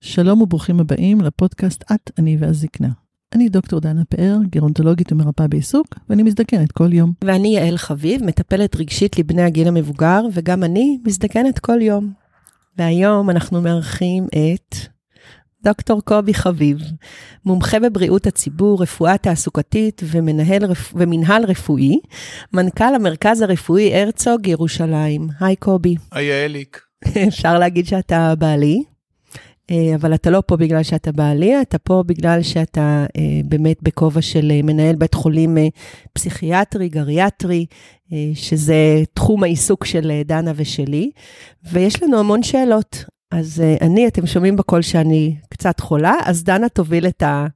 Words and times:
שלום 0.00 0.42
וברוכים 0.42 0.80
הבאים 0.80 1.20
לפודקאסט 1.20 1.84
את, 1.92 2.10
אני 2.18 2.36
והזקנה. 2.40 2.88
אני 3.34 3.48
דוקטור 3.48 3.80
דנה 3.80 4.04
פאר, 4.04 4.36
גרונטולוגית 4.50 5.12
ומרפאה 5.12 5.48
בעיסוק, 5.48 5.86
ואני 6.08 6.22
מזדקנת 6.22 6.72
כל 6.72 6.92
יום. 6.92 7.12
ואני 7.24 7.48
יעל 7.48 7.76
חביב, 7.76 8.24
מטפלת 8.24 8.76
רגשית 8.76 9.18
לבני 9.18 9.42
הגיל 9.42 9.68
המבוגר, 9.68 10.22
וגם 10.32 10.64
אני 10.64 10.98
מזדקנת 11.04 11.58
כל 11.58 11.82
יום. 11.82 12.12
והיום 12.78 13.30
אנחנו 13.30 13.62
מארחים 13.62 14.24
את 14.24 14.74
דוקטור 15.62 16.02
קובי 16.04 16.34
חביב, 16.34 16.78
מומחה 17.44 17.80
בבריאות 17.80 18.26
הציבור, 18.26 18.82
רפואה 18.82 19.18
תעסוקתית 19.18 20.02
ומנהל, 20.04 20.62
ומנהל 20.94 21.44
רפואי, 21.44 21.98
מנכ"ל 22.52 22.94
המרכז 22.94 23.42
הרפואי 23.42 23.94
הרצוג 23.94 24.46
ירושלים. 24.46 25.28
היי 25.40 25.56
קובי. 25.56 25.94
היי 26.12 26.26
יעליק. 26.26 26.80
אפשר 27.28 27.58
להגיד 27.58 27.86
שאתה 27.86 28.34
בעלי. 28.38 28.82
אה, 29.70 29.94
אבל 29.94 30.14
אתה 30.14 30.30
לא 30.30 30.42
פה 30.46 30.56
בגלל 30.56 30.82
שאתה 30.82 31.12
בעלי, 31.12 31.62
אתה 31.62 31.78
פה 31.78 32.02
בגלל 32.06 32.42
שאתה 32.42 33.06
אה, 33.16 33.40
באמת 33.44 33.76
בכובע 33.82 34.22
של 34.22 34.50
אה, 34.50 34.60
מנהל 34.62 34.96
בית 34.96 35.14
חולים 35.14 35.58
פסיכיאטרי, 36.12 36.88
גריאטרי, 36.88 37.66
שזה 38.34 39.02
תחום 39.14 39.42
העיסוק 39.42 39.84
של 39.84 40.12
דנה 40.24 40.52
ושלי, 40.56 41.10
ויש 41.72 42.02
לנו 42.02 42.18
המון 42.18 42.42
שאלות. 42.42 43.04
אז 43.30 43.62
אני, 43.80 44.08
אתם 44.08 44.26
שומעים 44.26 44.56
בקול 44.56 44.82
שאני 44.82 45.36
קצת 45.48 45.80
חולה, 45.80 46.14
אז 46.24 46.44
דנה 46.44 46.68
תוביל 46.68 47.06
את, 47.06 47.22
ה, 47.22 47.46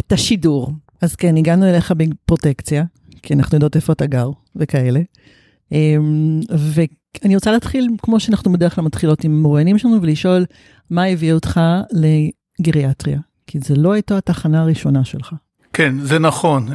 את 0.00 0.12
השידור. 0.12 0.72
אז 1.00 1.16
כן, 1.16 1.36
הגענו 1.36 1.66
אליך 1.66 1.92
בפרוטקציה, 1.96 2.84
כי 3.22 3.34
אנחנו 3.34 3.56
יודעות 3.56 3.76
איפה 3.76 3.92
אתה 3.92 4.06
גר 4.06 4.30
וכאלה. 4.56 5.00
ואני 6.50 7.34
רוצה 7.34 7.52
להתחיל, 7.52 7.88
כמו 8.02 8.20
שאנחנו 8.20 8.52
בדרך 8.52 8.74
כלל 8.74 8.84
מתחילות 8.84 9.24
עם 9.24 9.42
מרואיינים 9.42 9.78
שלנו, 9.78 10.02
ולשאול 10.02 10.44
מה 10.90 11.04
הביא 11.04 11.32
אותך 11.32 11.60
לגריאטריה? 11.92 13.18
כי 13.46 13.58
זה 13.60 13.76
לא 13.76 13.92
הייתה 13.92 14.18
התחנה 14.18 14.62
הראשונה 14.62 15.04
שלך. 15.04 15.34
כן, 15.72 15.94
זה 15.98 16.18
נכון. 16.18 16.68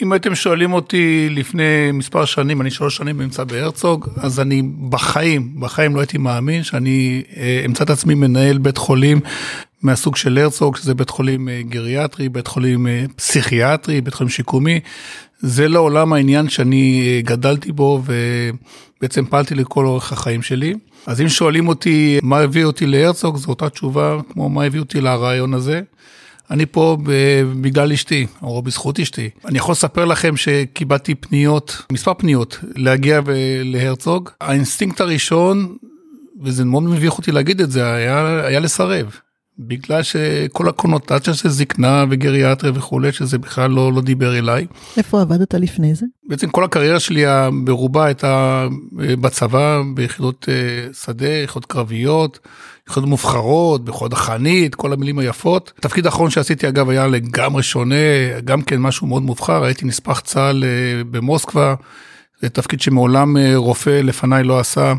אה, 0.00 0.02
אם 0.02 0.12
הייתם 0.12 0.34
שואלים 0.34 0.72
אותי 0.72 1.28
לפני 1.30 1.92
מספר 1.92 2.24
שנים, 2.24 2.60
אני 2.60 2.70
שלוש 2.70 2.96
שנים 2.96 3.22
נמצא 3.22 3.44
בהרצוג, 3.44 4.08
אז 4.16 4.40
אני 4.40 4.62
בחיים, 4.88 5.60
בחיים 5.60 5.94
לא 5.94 6.00
הייתי 6.00 6.18
מאמין 6.18 6.62
שאני 6.62 7.22
אה, 7.36 7.62
אמצא 7.66 7.84
את 7.84 7.90
עצמי 7.90 8.14
מנהל 8.14 8.58
בית 8.58 8.78
חולים 8.78 9.20
מהסוג 9.82 10.16
של 10.16 10.38
הרצוג, 10.38 10.76
שזה 10.76 10.94
בית 10.94 11.10
חולים 11.10 11.48
אה, 11.48 11.60
גריאטרי, 11.68 12.28
בית 12.28 12.46
חולים 12.46 12.86
פסיכיאטרי, 13.16 14.00
בית 14.00 14.14
חולים 14.14 14.30
שיקומי. 14.30 14.80
זה 15.40 15.68
לא 15.68 15.80
עולם 15.80 16.12
העניין 16.12 16.48
שאני 16.48 17.20
גדלתי 17.24 17.72
בו 17.72 18.02
ובעצם 18.04 19.24
פעלתי 19.24 19.54
לכל 19.54 19.86
אורך 19.86 20.12
החיים 20.12 20.42
שלי. 20.42 20.74
אז 21.06 21.20
אם 21.20 21.28
שואלים 21.28 21.68
אותי 21.68 22.18
מה 22.22 22.38
הביא 22.38 22.64
אותי 22.64 22.86
להרצוג, 22.86 23.36
זו 23.36 23.48
אותה 23.48 23.68
תשובה 23.68 24.18
כמו 24.32 24.48
מה 24.48 24.64
הביא 24.64 24.80
אותי 24.80 25.00
לרעיון 25.00 25.54
הזה. 25.54 25.80
אני 26.50 26.66
פה 26.66 26.96
בגלל 27.60 27.92
אשתי, 27.92 28.26
או 28.42 28.62
בזכות 28.62 29.00
אשתי. 29.00 29.30
אני 29.44 29.58
יכול 29.58 29.72
לספר 29.72 30.04
לכם 30.04 30.36
שקיבלתי 30.36 31.14
פניות, 31.14 31.82
מספר 31.92 32.14
פניות, 32.14 32.58
להגיע 32.76 33.20
להרצוג. 33.64 34.30
האינסטינקט 34.40 35.00
הראשון, 35.00 35.76
וזה 36.42 36.64
מאוד 36.64 36.82
מביך 36.82 37.18
אותי 37.18 37.32
להגיד 37.32 37.60
את 37.60 37.70
זה, 37.70 37.92
היה, 37.92 38.40
היה 38.46 38.60
לסרב. 38.60 39.16
בגלל 39.58 40.02
שכל 40.02 40.68
הקונוטציה 40.68 41.34
של 41.34 41.48
זקנה 41.48 42.04
וגריאטריה 42.10 42.72
וכולי, 42.76 43.12
שזה 43.12 43.38
בכלל 43.38 43.70
לא, 43.70 43.92
לא 43.92 44.00
דיבר 44.00 44.38
אליי. 44.38 44.66
איפה 44.96 45.20
עבדת 45.20 45.54
לפני 45.54 45.94
זה? 45.94 46.06
בעצם 46.28 46.50
כל 46.50 46.64
הקריירה 46.64 47.00
שלי 47.00 47.24
ברובה 47.64 48.04
הייתה 48.04 48.66
אה, 49.00 49.16
בצבא, 49.16 49.82
ביחידות 49.94 50.48
אה, 50.48 50.92
שדה, 50.92 51.28
יחידות 51.28 51.64
קרביות, 51.66 52.38
יחידות 52.88 53.08
מובחרות, 53.08 53.84
בחוד 53.84 54.12
החנית, 54.12 54.74
כל 54.74 54.92
המילים 54.92 55.18
היפות. 55.18 55.72
התפקיד 55.78 56.06
האחרון 56.06 56.30
שעשיתי 56.30 56.68
אגב 56.68 56.88
היה 56.88 57.06
לגמרי 57.06 57.62
שונה, 57.62 57.94
גם 58.44 58.62
כן 58.62 58.80
משהו 58.80 59.06
מאוד 59.06 59.22
מובחר, 59.22 59.64
הייתי 59.64 59.86
נספח 59.86 60.20
צה"ל 60.20 60.64
אה, 60.64 61.04
במוסקבה, 61.10 61.74
זה 62.40 62.48
תפקיד 62.48 62.80
שמעולם 62.80 63.36
רופא 63.54 64.00
לפניי 64.02 64.44
לא 64.44 64.60
עשה. 64.60 64.94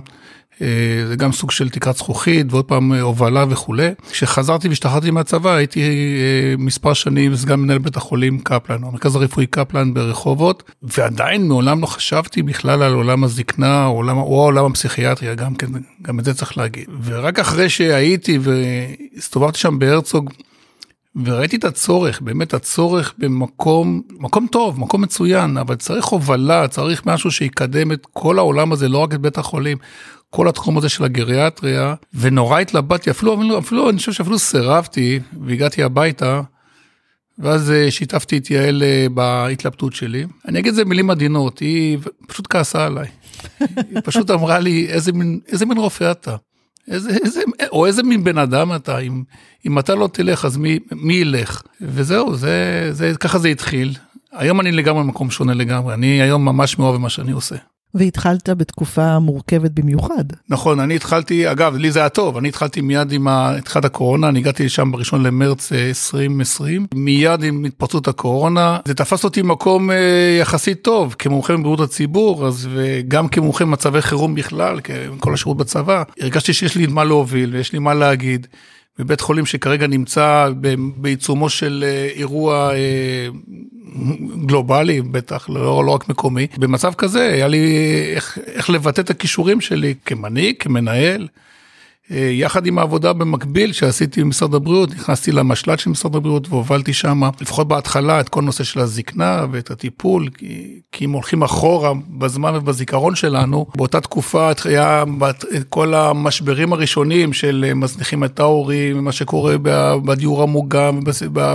אה, 0.62 0.68
זה 1.08 1.16
גם 1.16 1.32
סוג 1.32 1.52
של 1.52 1.70
תקרת 1.70 1.96
זכוכית 1.96 2.48
ועוד 2.50 2.66
פעם 2.66 2.94
אה, 2.94 3.02
הובלה 3.02 3.46
וכולי. 3.50 3.90
כשחזרתי 4.12 4.68
והשתחררתי 4.68 5.12
מהצבא 5.12 5.56
הייתי 5.56 5.82
אה, 5.82 6.56
מספר 6.58 6.94
שנים 6.94 7.36
סגן 7.36 7.56
מנהל 7.56 7.78
בית 7.78 7.98
החולים 7.98 8.40
קפלן, 8.40 8.84
המרכז 8.84 9.16
הרפואי 9.16 9.46
קפלן 9.46 9.94
ברחובות, 9.94 10.64
ועדיין 10.84 11.48
מעולם 11.48 11.82
לא 11.82 11.86
חשבתי 11.86 12.42
בכלל 12.42 12.84
על 12.84 12.94
עולם 12.94 13.24
הזקנה 13.24 13.86
או 13.86 13.92
עולם, 13.92 14.18
או 14.18 14.42
העולם 14.42 14.66
הפסיכיאטריה, 14.66 15.36
גם 15.36 15.56
כן, 15.56 15.68
גם 16.02 16.20
את 16.20 16.26
זה 16.26 16.34
צריך 16.34 16.58
להגיד. 16.58 16.86
ורק 17.04 17.40
אחרי 17.40 17.70
שהייתי 17.70 18.40
והסתובבתי 18.42 19.60
שם 19.60 19.80
בהרצוג, 19.80 20.30
וראיתי 21.26 21.56
את 21.56 21.64
הצורך, 21.64 22.22
באמת 22.22 22.54
הצורך 22.54 23.14
במקום, 23.18 24.02
מקום 24.20 24.48
טוב, 24.52 24.80
מקום 24.80 25.02
מצוין, 25.02 25.58
אבל 25.58 25.76
צריך 25.76 26.06
הובלה, 26.06 26.68
צריך 26.68 27.06
משהו 27.06 27.32
שיקדם 27.32 27.92
את 27.92 28.08
כל 28.14 28.38
העולם 28.40 28.72
הזה, 28.72 28.90
לא 28.90 28.98
רק 28.98 29.14
את 29.14 29.22
בית 29.22 29.38
החולים. 29.38 29.78
כל 30.38 30.50
התחום 30.50 30.78
הזה 30.78 30.90
של 30.90 31.04
הגריאטריה, 31.04 31.96
ונורא 32.14 32.60
התלבטתי, 32.60 33.12
אפילו, 33.12 33.34
אפילו, 33.34 33.60
אפילו 33.60 33.90
אני 33.90 33.98
חושב 33.98 34.12
שאפילו 34.12 34.40
סירבתי, 34.40 35.20
והגעתי 35.46 35.84
הביתה, 35.84 36.42
ואז 37.40 37.72
אה, 37.72 37.92
שיתפתי 37.92 38.38
את 38.38 38.52
יעל 38.52 38.84
אה, 38.84 39.06
בהתלבטות 39.14 39.94
שלי. 39.94 40.26
אני 40.48 40.60
אגיד 40.60 40.70
את 40.70 40.76
זה 40.76 40.86
במילים 40.86 41.10
עדינות, 41.10 41.60
היא 41.60 41.98
פשוט 42.28 42.48
כעסה 42.50 42.86
עליי. 42.86 43.08
היא 43.60 44.00
פשוט 44.04 44.32
אמרה 44.32 44.60
לי, 44.60 44.88
איזה 44.90 45.12
מין, 45.12 45.40
איזה 45.48 45.66
מין 45.66 45.78
רופא 45.78 46.12
אתה? 46.12 46.36
איזה, 46.92 47.10
איזה, 47.24 47.42
או 47.72 47.86
איזה 47.86 48.04
מין 48.04 48.24
בן 48.24 48.38
אדם 48.38 48.76
אתה, 48.76 49.00
אם, 49.00 49.24
אם 49.66 49.80
אתה 49.80 49.96
לא 49.96 50.10
תלך, 50.14 50.46
אז 50.46 50.58
מי, 50.58 50.80
מי 50.92 51.14
ילך? 51.14 51.62
וזהו, 51.82 52.36
זה, 52.36 52.90
זה, 52.92 53.14
ככה 53.20 53.40
זה 53.40 53.48
התחיל. 53.48 53.94
היום 54.32 54.62
אני 54.62 54.72
לגמרי 54.72 55.04
במקום 55.04 55.32
שונה 55.32 55.54
לגמרי, 55.54 55.94
אני 55.94 56.22
היום 56.22 56.46
ממש 56.46 56.80
מאוהב 56.80 56.96
במה 56.96 57.10
שאני 57.10 57.32
עושה. 57.32 57.56
והתחלת 57.94 58.50
בתקופה 58.50 59.20
מורכבת 59.20 59.72
במיוחד. 59.72 60.24
נכון, 60.50 60.80
אני 60.80 60.96
התחלתי, 60.96 61.52
אגב, 61.52 61.76
לי 61.76 61.92
זה 61.92 62.00
היה 62.00 62.10
טוב, 62.10 62.38
אני 62.38 62.48
התחלתי 62.50 62.82
מיד 62.82 63.12
עם 63.12 63.28
התחלת 63.28 63.86
הקורונה, 63.86 64.30
אני 64.30 64.40
הגעתי 64.40 64.66
לשם 64.66 64.92
בראשון 64.92 65.24
למרץ 65.24 65.72
2020, 65.72 66.82
אה, 66.82 67.00
מיד 67.00 67.44
עם 67.44 67.66
התפרצות 67.66 68.08
הקורונה, 68.08 68.78
זה 68.86 68.94
תפס 68.94 69.24
אותי 69.24 69.42
מקום 69.42 69.92
אה, 69.92 70.38
יחסית 70.42 70.82
טוב, 70.82 71.16
כמומחה 71.20 71.58
בבריאות 71.58 71.80
הציבור, 71.80 72.48
אז 72.48 72.70
וגם 72.76 73.28
כמומחה 73.28 73.66
במצבי 73.66 74.02
חירום 74.02 74.36
בכלל, 74.36 74.80
כל 75.20 75.34
השירות 75.34 75.58
בצבא, 75.58 76.04
הרגשתי 76.20 76.54
שיש 76.54 76.76
לי 76.76 76.88
מה 76.88 77.04
להוביל 77.04 77.56
ויש 77.56 77.74
לי 77.74 77.80
מה 77.80 77.94
להגיד. 77.94 78.48
בבית 79.00 79.22
חולים 79.22 79.46
שכרגע 79.46 79.88
נמצא 79.88 80.50
בעיצומו 80.98 81.50
של 81.50 81.84
אה, 81.88 82.10
אירוע 82.16 82.74
אה, 82.74 83.28
גלובלי, 84.46 85.02
בטח, 85.02 85.50
לא, 85.50 85.86
לא 85.86 85.92
רק 85.92 86.10
מקומי. 86.10 86.48
במצב 86.58 86.94
כזה 86.94 87.30
היה 87.34 87.48
לי 87.48 87.94
איך, 88.16 88.38
איך 88.46 88.70
לבטא 88.70 89.02
את 89.02 89.10
הכישורים 89.10 89.62
שלי 89.62 89.94
כמנהיג, 90.06 90.56
כמנהל. 90.60 91.28
אה, 92.12 92.18
יחד 92.18 92.66
עם 92.66 92.80
העבודה 92.80 93.14
במקביל 93.14 93.72
שעשיתי 93.72 94.22
במשרד 94.22 94.54
הבריאות, 94.54 94.92
נכנסתי 94.92 95.32
למשל"ט 95.32 95.80
של 95.80 95.90
משרד 95.90 96.16
הבריאות 96.16 96.50
והובלתי 96.50 96.94
שם, 96.94 97.22
לפחות 97.42 97.68
בהתחלה, 97.68 98.20
את 98.20 98.30
כל 98.30 98.42
נושא 98.42 98.64
של 98.64 98.80
הזקנה 98.80 99.46
ואת 99.52 99.72
הטיפול, 99.72 100.30
כי, 100.38 100.80
כי 100.92 101.06
אם 101.06 101.12
הולכים 101.12 101.44
אחורה 101.44 101.92
בזמן 102.10 102.56
ובזיכרון 102.56 103.16
שלנו, 103.16 103.66
באותה 103.76 104.02
תקופה 104.02 104.52
היה 104.66 105.04
כל 105.70 105.94
המשברים 105.94 106.74
הראשונים 106.74 107.34
של 107.34 107.72
מזניחים 107.76 108.24
את 108.24 108.40
ההורים, 108.40 109.04
מה 109.04 109.12
שקורה 109.12 109.56
בדיור 110.06 110.44
המוגן, 110.44 111.00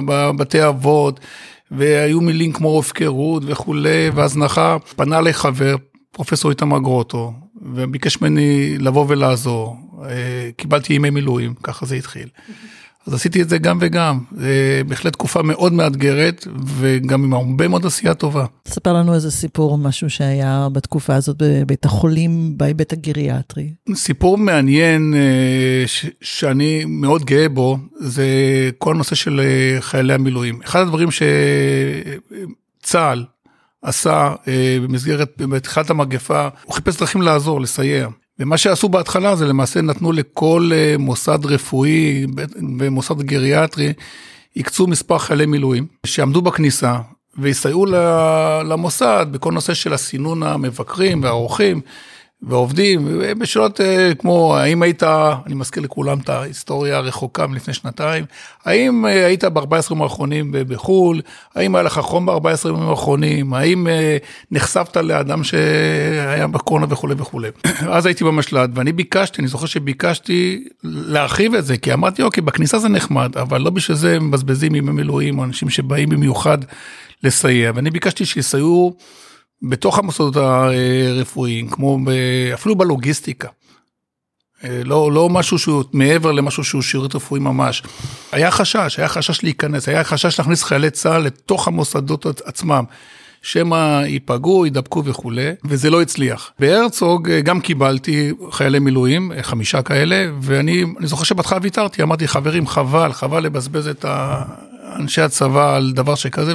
בבתי 0.07 0.69
אבות, 0.69 1.21
והיו 1.71 2.21
מילים 2.21 2.53
כמו 2.53 2.79
הפקרות 2.79 3.43
וכולי, 3.47 4.11
והזנחה, 4.15 4.77
פנה 4.97 5.21
לחבר, 5.21 5.77
פרופסור 6.13 6.51
איתמר 6.51 6.79
גרוטו, 6.79 7.33
וביקש 7.63 8.21
ממני 8.21 8.79
לבוא 8.79 9.05
ולעזור. 9.09 9.77
אה, 10.09 10.51
קיבלתי 10.57 10.93
ימי 10.95 11.11
מילואים, 11.11 11.55
ככה 11.63 11.87
זה 11.87 11.95
התחיל. 11.95 12.29
אז 13.07 13.15
עשיתי 13.15 13.43
את 13.43 13.49
זה 13.49 13.59
גם 13.59 13.79
וגם, 13.81 14.19
בהחלט 14.89 15.13
תקופה 15.13 15.43
מאוד 15.43 15.73
מאתגרת 15.73 16.47
וגם 16.67 17.25
עם 17.25 17.33
הרבה 17.35 17.69
מאוד 17.69 17.87
עשייה 17.87 18.15
טובה. 18.15 18.47
ספר 18.69 18.93
לנו 18.93 19.15
איזה 19.15 19.31
סיפור, 19.31 19.79
משהו 19.79 20.11
שהיה 20.11 20.69
בתקופה 20.73 21.15
הזאת 21.15 21.37
בבית 21.39 21.85
החולים 21.85 22.59
בהיבט 22.59 22.93
הגריאטרי. 22.93 23.71
סיפור 23.95 24.39
מעניין 24.39 25.15
אה, 25.15 25.83
ש- 25.87 26.07
שאני 26.21 26.85
מאוד 26.85 27.25
גאה 27.25 27.49
בו, 27.49 27.79
זה 28.01 28.27
כל 28.79 28.95
הנושא 28.95 29.15
של 29.15 29.41
אה, 29.41 29.77
חיילי 29.81 30.15
המילואים. 30.15 30.61
אחד 30.65 30.81
הדברים 30.81 31.09
שצה"ל 32.81 33.25
עשה 33.83 34.35
במסגרת, 34.83 35.29
בתחילת 35.39 35.91
המגפה, 35.91 36.49
הוא 36.65 36.75
חיפש 36.75 36.97
דרכים 36.97 37.23
לעזור, 37.23 37.61
לסייע. 37.61 38.09
ומה 38.43 38.57
שעשו 38.59 38.89
בהתחלה 38.89 39.37
זה 39.37 39.47
למעשה 39.47 39.81
נתנו 39.81 40.13
לכל 40.13 40.71
אה, 40.75 40.95
מוסד 40.99 41.47
רפואי 41.47 42.27
ומוסד 42.79 43.23
גריאטרי, 43.23 43.93
הקצו 44.57 44.87
מספר 44.87 45.19
חיילי 45.19 45.47
מילואים 45.47 45.87
שעמדו 46.07 46.43
בכניסה 46.43 46.97
ויסייעו 47.39 47.87
למוסד 48.65 49.27
בכל 49.31 49.53
נושא 49.53 49.75
של 49.75 49.93
הסינון 49.93 50.43
המבקרים 50.43 51.23
והאורחים. 51.23 51.81
ועובדים 52.43 53.09
בשאלות 53.39 53.81
אה, 53.81 54.13
כמו 54.19 54.57
האם 54.57 54.83
היית, 54.83 55.03
אני 55.47 55.55
מזכיר 55.55 55.83
לכולם 55.83 56.19
את 56.19 56.29
ההיסטוריה 56.29 56.97
הרחוקה 56.97 57.47
מלפני 57.47 57.75
שנתיים, 57.75 58.25
האם 58.65 59.07
אה, 59.07 59.27
היית 59.27 59.45
ב-14 59.45 59.91
ימים 59.91 60.03
האחרונים 60.03 60.51
בחו"ל, 60.53 61.21
האם 61.55 61.75
היה 61.75 61.83
לך 61.83 61.99
חום 61.99 62.27
ב-14 62.27 62.69
ימים 62.69 62.89
האחרונים, 62.89 63.55
האם 63.55 63.89
אה, 63.89 64.17
נחשפת 64.51 64.97
לאדם 64.97 65.45
שהיה 65.45 66.47
בקורונה 66.47 66.87
וכולי 66.89 67.15
וכולי. 67.19 67.49
אז 67.97 68.07
הייתי 68.07 68.25
במשל"ט 68.25 68.71
ואני 68.75 68.93
ביקשתי, 68.93 69.41
אני 69.41 69.49
זוכר 69.49 69.67
שביקשתי 69.67 70.65
להרחיב 70.85 71.55
את 71.55 71.65
זה, 71.67 71.77
כי 71.77 71.93
אמרתי 71.93 72.23
אוקיי, 72.23 72.43
בכניסה 72.43 72.79
זה 72.79 72.89
נחמד, 72.89 73.37
אבל 73.37 73.61
לא 73.61 73.71
בשביל 73.71 73.97
זה 73.97 74.21
מבזבזים 74.21 74.75
ימי 74.75 74.93
מילואים 74.93 75.43
אנשים 75.43 75.71
שבאים 75.71 76.09
במיוחד 76.09 76.59
לסייע, 77.23 77.73
ואני 77.75 77.91
ביקשתי 77.91 78.25
שיסייעו. 78.25 78.97
בתוך 79.63 79.99
המוסדות 79.99 80.37
הרפואיים, 80.37 81.69
כמו 81.69 81.99
אפילו 82.55 82.77
בלוגיסטיקה. 82.77 83.49
אה, 84.65 84.81
לא, 84.85 85.13
לא 85.13 85.29
משהו 85.29 85.59
שהוא 85.59 85.85
מעבר 85.93 86.33
למשהו 86.33 86.65
שהוא 86.65 86.83
שירות 86.83 87.15
רפואי 87.15 87.41
ממש. 87.41 87.83
היה 88.33 88.51
חשש, 88.51 88.99
היה 88.99 89.09
חשש 89.09 89.43
להיכנס, 89.43 89.89
היה 89.89 90.05
חשש 90.05 90.39
להכניס 90.39 90.63
חיילי 90.63 90.91
צה"ל 90.91 91.23
לתוך 91.23 91.69
המוסדות 91.69 92.27
עצמם. 92.45 92.85
שמא 93.43 94.03
ייפגעו, 94.07 94.65
יידבקו 94.65 95.05
וכולי, 95.05 95.51
וזה 95.65 95.91
לא 95.91 96.03
הצליח. 96.03 96.51
בהרצוג 96.59 97.31
אה, 97.31 97.41
גם 97.41 97.61
קיבלתי 97.61 98.33
חיילי 98.51 98.79
מילואים, 98.79 99.33
אה, 99.33 99.43
חמישה 99.43 99.83
כאלה, 99.83 100.27
ואני 100.41 100.85
זוכר 101.01 101.25
שבהתחלה 101.25 101.59
ויתרתי, 101.63 102.03
אמרתי, 102.03 102.29
חברים, 102.29 102.67
חבל, 102.67 103.13
חבל 103.13 103.43
לבזבז 103.43 103.89
את 103.89 104.05
אנשי 104.97 105.21
הצבא 105.21 105.77
על 105.77 105.93
דבר 105.93 106.15
שכזה, 106.15 106.53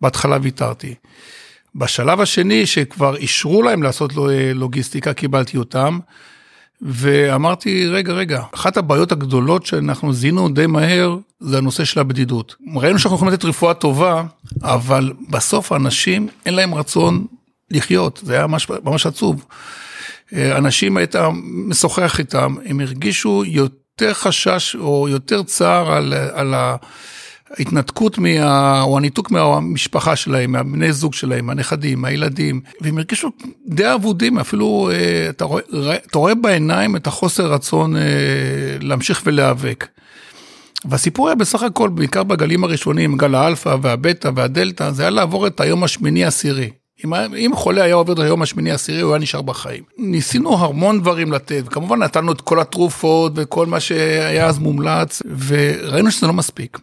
ובהתחלה 0.00 0.38
ויתרתי. 0.42 0.94
בשלב 1.78 2.20
השני, 2.20 2.66
שכבר 2.66 3.16
אישרו 3.16 3.62
להם 3.62 3.82
לעשות 3.82 4.12
אה, 4.18 4.52
לוגיסטיקה, 4.54 5.12
קיבלתי 5.12 5.56
אותם, 5.56 5.98
ואמרתי, 6.82 7.86
רגע, 7.86 8.12
רגע, 8.12 8.42
אחת 8.54 8.76
הבעיות 8.76 9.12
הגדולות 9.12 9.66
שאנחנו 9.66 10.12
זיהינו 10.12 10.48
די 10.48 10.66
מהר, 10.66 11.16
זה 11.40 11.58
הנושא 11.58 11.84
של 11.84 12.00
הבדידות. 12.00 12.54
ראינו 12.76 12.98
שאנחנו 12.98 13.16
יכולים 13.16 13.34
לתת 13.34 13.44
רפואה 13.44 13.74
טובה, 13.74 14.22
אבל 14.62 15.12
בסוף 15.30 15.72
האנשים, 15.72 16.28
אין 16.46 16.54
להם 16.54 16.74
רצון 16.74 17.26
לחיות, 17.70 18.20
זה 18.24 18.34
היה 18.34 18.46
ממש, 18.46 18.68
ממש 18.84 19.06
עצוב. 19.06 19.44
אה, 20.32 20.56
אנשים, 20.56 20.96
היית 20.96 21.14
משוחח 21.42 22.18
איתם, 22.18 22.54
הם 22.66 22.80
הרגישו 22.80 23.44
יותר 23.46 24.14
חשש 24.14 24.76
או 24.76 25.08
יותר 25.08 25.42
צער 25.42 25.92
על, 25.92 26.12
על 26.32 26.54
ה... 26.54 26.76
ההתנתקות 27.58 28.18
מה... 28.18 28.82
או 28.82 28.98
הניתוק 28.98 29.30
מהמשפחה 29.30 30.16
שלהם, 30.16 30.52
מהבני 30.52 30.92
זוג 30.92 31.14
שלהם, 31.14 31.50
הנכדים, 31.50 32.04
הילדים, 32.04 32.60
והם 32.80 32.98
הרגישו 32.98 33.30
די 33.66 33.94
אבודים, 33.94 34.38
אפילו 34.38 34.90
אה, 34.92 35.26
אתה 35.30 35.44
רואה, 35.44 35.62
אתה 36.10 36.18
רואה 36.18 36.34
בעיניים 36.34 36.96
את 36.96 37.06
החוסר 37.06 37.52
רצון 37.52 37.96
אה, 37.96 38.02
להמשיך 38.80 39.22
ולהיאבק. 39.24 39.86
והסיפור 40.84 41.28
היה 41.28 41.34
בסך 41.34 41.62
הכל, 41.62 41.88
בעיקר 41.88 42.22
בגלים 42.22 42.64
הראשונים, 42.64 43.16
גל 43.16 43.34
האלפא 43.34 43.76
והבטא 43.82 44.30
והדלתא, 44.34 44.90
זה 44.90 45.02
היה 45.02 45.10
לעבור 45.10 45.46
את 45.46 45.60
היום 45.60 45.84
השמיני 45.84 46.24
עשירי. 46.24 46.70
אם, 47.04 47.14
אם 47.14 47.50
חולה 47.54 47.82
היה 47.82 47.94
עובר 47.94 48.12
את 48.12 48.18
היום 48.18 48.42
השמיני 48.42 48.70
עשירי, 48.70 49.00
הוא 49.00 49.12
היה 49.12 49.22
נשאר 49.22 49.42
בחיים. 49.42 49.82
ניסינו 49.98 50.64
המון 50.64 51.00
דברים 51.00 51.32
לתת, 51.32 51.62
וכמובן 51.66 51.98
נתנו 51.98 52.32
את 52.32 52.40
כל 52.40 52.60
התרופות 52.60 53.32
וכל 53.36 53.66
מה 53.66 53.80
שהיה 53.80 54.46
אז 54.46 54.58
מומלץ, 54.58 55.22
וראינו 55.46 56.10
שזה 56.10 56.26
לא 56.26 56.32
מספיק. 56.32 56.78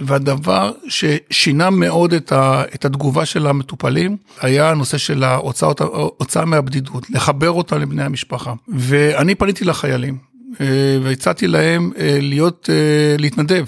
והדבר 0.00 0.72
ששינה 0.88 1.70
מאוד 1.70 2.12
את, 2.12 2.32
ה, 2.32 2.62
את 2.74 2.84
התגובה 2.84 3.26
של 3.26 3.46
המטופלים 3.46 4.16
היה 4.40 4.70
הנושא 4.70 4.98
של 4.98 5.24
ההוצאה 5.24 6.44
מהבדידות, 6.44 7.10
לחבר 7.10 7.50
אותה 7.50 7.78
לבני 7.78 8.02
המשפחה. 8.02 8.52
ואני 8.68 9.34
פניתי 9.34 9.64
לחיילים 9.64 10.30
אה, 10.60 10.98
והצעתי 11.02 11.46
להם 11.46 11.92
אה, 11.98 12.18
להיות, 12.22 12.70
אה, 12.72 13.16
להתנדב 13.18 13.64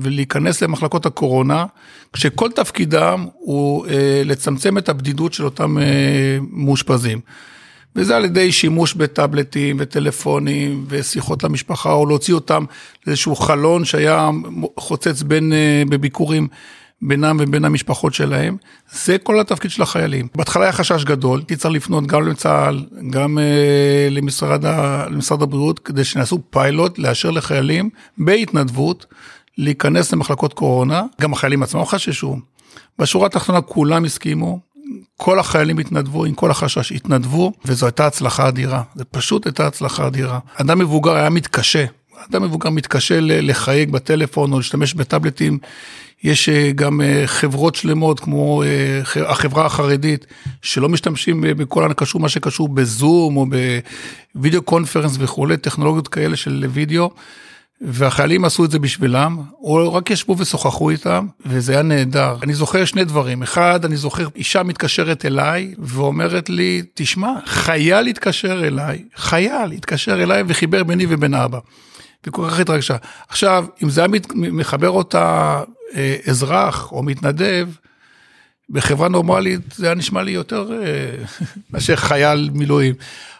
ולהיכנס 0.00 0.62
למחלקות 0.62 1.06
הקורונה, 1.06 1.66
כשכל 2.12 2.50
תפקידם 2.50 3.26
הוא 3.32 3.86
לצמצם 4.24 4.78
את 4.78 4.88
הבדידות 4.88 5.32
של 5.32 5.44
אותם 5.44 5.76
מאושפזים. 6.50 7.20
וזה 7.96 8.16
על 8.16 8.24
ידי 8.24 8.52
שימוש 8.52 8.94
בטאבלטים 8.94 9.76
וטלפונים 9.80 10.84
ושיחות 10.88 11.42
למשפחה, 11.42 11.92
או 11.92 12.06
להוציא 12.06 12.34
אותם 12.34 12.64
לאיזשהו 13.06 13.36
חלון 13.36 13.84
שהיה 13.84 14.30
חוצץ 14.76 15.22
בין, 15.22 15.52
אה, 15.52 15.82
בביקורים 15.88 16.48
בינם 17.02 17.36
ובין 17.40 17.64
המשפחות 17.64 18.14
שלהם. 18.14 18.56
זה 18.92 19.18
כל 19.18 19.40
התפקיד 19.40 19.70
של 19.70 19.82
החיילים. 19.82 20.28
בהתחלה 20.34 20.62
היה 20.64 20.72
חשש 20.72 21.04
גדול, 21.04 21.38
הייתי 21.38 21.56
צריך 21.56 21.74
לפנות 21.74 22.06
גם 22.06 22.28
לצה"ל, 22.28 22.84
גם 23.10 23.38
אה, 23.38 24.08
למשרד, 24.10 24.64
ה, 24.64 25.06
למשרד 25.10 25.42
הבריאות, 25.42 25.78
כדי 25.78 26.04
שנעשו 26.04 26.38
פיילוט 26.50 26.98
לאשר 26.98 27.30
לחיילים 27.30 27.90
בהתנדבות 28.18 29.06
להיכנס 29.58 30.12
למחלקות 30.12 30.52
קורונה. 30.52 31.02
גם 31.20 31.32
החיילים 31.32 31.62
עצמם 31.62 31.84
חששו. 31.84 32.36
בשורה 32.98 33.26
התחתונה 33.26 33.60
כולם 33.60 34.04
הסכימו, 34.04 34.58
כל 35.16 35.38
החיילים 35.38 35.78
התנדבו, 35.78 36.24
עם 36.24 36.34
כל 36.34 36.50
החשש 36.50 36.92
התנדבו, 36.92 37.52
וזו 37.64 37.86
הייתה 37.86 38.06
הצלחה 38.06 38.48
אדירה. 38.48 38.82
זה 38.94 39.04
פשוט 39.04 39.46
הייתה 39.46 39.66
הצלחה 39.66 40.06
אדירה. 40.06 40.38
אדם 40.54 40.78
מבוגר 40.78 41.12
היה 41.12 41.30
מתקשה. 41.30 41.84
אדם 42.30 42.42
מבוגר 42.42 42.70
מתקשה 42.70 43.18
לחייג 43.20 43.90
בטלפון 43.90 44.52
או 44.52 44.58
להשתמש 44.58 44.94
בטאבלטים. 44.94 45.58
יש 46.22 46.48
אה, 46.48 46.72
גם 46.74 47.00
אה, 47.00 47.22
חברות 47.26 47.74
שלמות 47.74 48.20
כמו 48.20 48.62
אה, 48.62 49.00
החברה 49.26 49.66
החרדית 49.66 50.26
שלא 50.62 50.88
משתמשים 50.88 51.40
בכל 51.40 51.90
הקשור 51.90 52.20
מה 52.20 52.28
שקשור 52.28 52.68
בזום 52.68 53.36
או 53.36 53.46
בווידאו 54.34 54.62
קונפרנס 54.62 55.16
וכולי, 55.18 55.56
טכנולוגיות 55.56 56.08
כאלה 56.08 56.36
של 56.36 56.64
וידאו. 56.70 57.10
והחיילים 57.80 58.44
עשו 58.44 58.64
את 58.64 58.70
זה 58.70 58.78
בשבילם, 58.78 59.42
או 59.62 59.94
רק 59.94 60.10
ישבו 60.10 60.38
ושוחחו 60.38 60.90
איתם, 60.90 61.26
וזה 61.46 61.72
היה 61.72 61.82
נהדר. 61.82 62.36
אני 62.42 62.54
זוכר 62.54 62.84
שני 62.84 63.04
דברים. 63.04 63.42
אחד, 63.42 63.84
אני 63.84 63.96
זוכר 63.96 64.28
אישה 64.36 64.62
מתקשרת 64.62 65.24
אליי 65.24 65.74
ואומרת 65.78 66.48
לי, 66.50 66.82
תשמע, 66.94 67.32
חייל 67.46 68.06
התקשר 68.06 68.66
אליי, 68.66 69.04
חייל 69.16 69.72
התקשר 69.72 70.22
אליי 70.22 70.42
וחיבר 70.46 70.84
ביני 70.84 71.06
ובין 71.08 71.34
אבא. 71.34 71.58
וכל 72.26 72.50
כך 72.50 72.60
התרגשה. 72.60 72.96
עכשיו, 73.28 73.64
אם 73.82 73.90
זה 73.90 74.00
היה 74.00 74.08
מחבר 74.34 74.90
אותה 74.90 75.60
אה, 75.94 76.16
אזרח 76.26 76.92
או 76.92 77.02
מתנדב, 77.02 77.68
בחברה 78.70 79.08
נורמלית 79.08 79.60
זה 79.74 79.86
היה 79.86 79.94
נשמע 79.94 80.22
לי 80.22 80.30
יותר 80.30 80.70
אה, 80.72 81.24
מאשר 81.70 81.96
חייל 81.96 82.50
מילואים. 82.52 82.94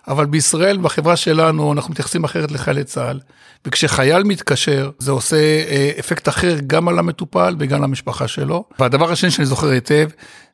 אבל 0.09 0.27
בישראל, 0.27 0.77
בחברה 0.77 1.17
שלנו, 1.17 1.73
אנחנו 1.73 1.93
מתייחסים 1.93 2.25
אחרת 2.25 2.53
לחיילי 2.53 2.85
צה"ל. 2.85 3.21
וכשחייל 3.65 4.23
מתקשר, 4.23 4.91
זה 4.99 5.11
עושה 5.11 5.37
אה, 5.37 5.91
אפקט 5.99 6.29
אחר 6.29 6.57
גם 6.67 6.89
על 6.89 6.99
המטופל 6.99 7.57
וגם 7.59 7.83
למשפחה 7.83 8.29
שלו. 8.29 8.65
והדבר 8.79 9.13
השני 9.13 9.31
שאני 9.31 9.47
זוכר 9.47 9.69
היטב, 9.69 10.09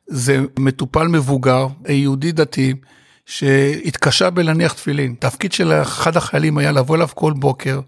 זה 0.07 0.39
מטופל 0.59 1.07
מבוגר, 1.07 1.67
יהודי 1.89 2.31
דתי, 2.31 2.73
שהתקשה 3.25 4.29
בלהניח 4.29 4.73
תפילין. 4.73 5.15
תפקיד 5.19 5.53
של 5.53 5.71
אחד 5.71 6.17
החיילים 6.17 6.57
היה 6.57 6.71
לבוא 6.71 6.95
אליו 6.95 7.07
כל 7.13 7.33
בוקר 7.33 7.79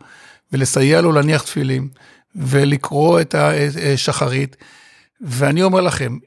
ולסייע 0.54 1.02
לו 1.02 1.12
להניח 1.12 1.42
תפילין 1.42 1.88
ולקרוא 2.36 3.22
את 3.22 3.36
השחרית. 3.94 4.56
ואני 5.22 5.64
אומר 5.64 5.82
לכם, 5.82 6.18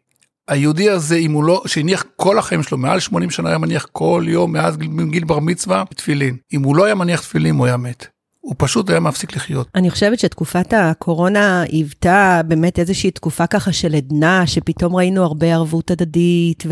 היהודי 0.49 0.90
הזה, 0.90 1.16
אם 1.16 1.32
הוא 1.32 1.44
לא, 1.44 1.62
שהניח 1.66 2.04
כל 2.16 2.38
החיים 2.38 2.62
שלו, 2.62 2.78
מעל 2.78 3.00
80 3.00 3.30
שנה 3.30 3.49
היה 3.49 3.58
מניח 3.58 3.87
כל 3.92 4.25
יום, 4.26 4.52
מאז 4.52 4.76
גיל 5.11 5.25
בר 5.25 5.38
מצווה, 5.38 5.84
תפילין. 5.96 6.37
אם 6.52 6.62
הוא 6.62 6.76
לא 6.76 6.84
היה 6.84 6.94
מניח 6.94 7.20
תפילין, 7.20 7.54
הוא 7.54 7.66
היה 7.66 7.76
מת. 7.76 8.06
הוא 8.40 8.54
פשוט 8.58 8.90
היה 8.90 9.00
מפסיק 9.00 9.37
לחיות. 9.37 9.68
אני 9.75 9.90
חושבת 9.90 10.18
שתקופת 10.18 10.72
הקורונה 10.72 11.62
היוותה 11.62 12.40
באמת 12.46 12.78
איזושהי 12.78 13.11
תקופה 13.11 13.46
ככה 13.46 13.72
של 13.72 13.94
עדנה, 13.94 14.46
שפתאום 14.46 14.96
ראינו 14.96 15.22
הרבה 15.22 15.54
ערבות 15.54 15.90
הדדית, 15.90 16.64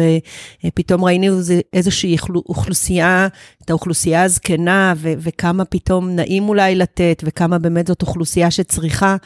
ופתאום 0.64 1.04
ראינו 1.04 1.36
איזושהי 1.72 2.16
אוכלוסייה, 2.34 3.28
את 3.64 3.70
האוכלוסייה 3.70 4.22
הזקנה, 4.22 4.94
וכמה 5.00 5.64
פתאום 5.64 6.10
נעים 6.10 6.48
אולי 6.48 6.74
לתת, 6.74 7.22
וכמה 7.26 7.58
באמת 7.58 7.86
זאת 7.86 8.02
אוכלוסייה 8.02 8.50
שצריכה. 8.50 9.16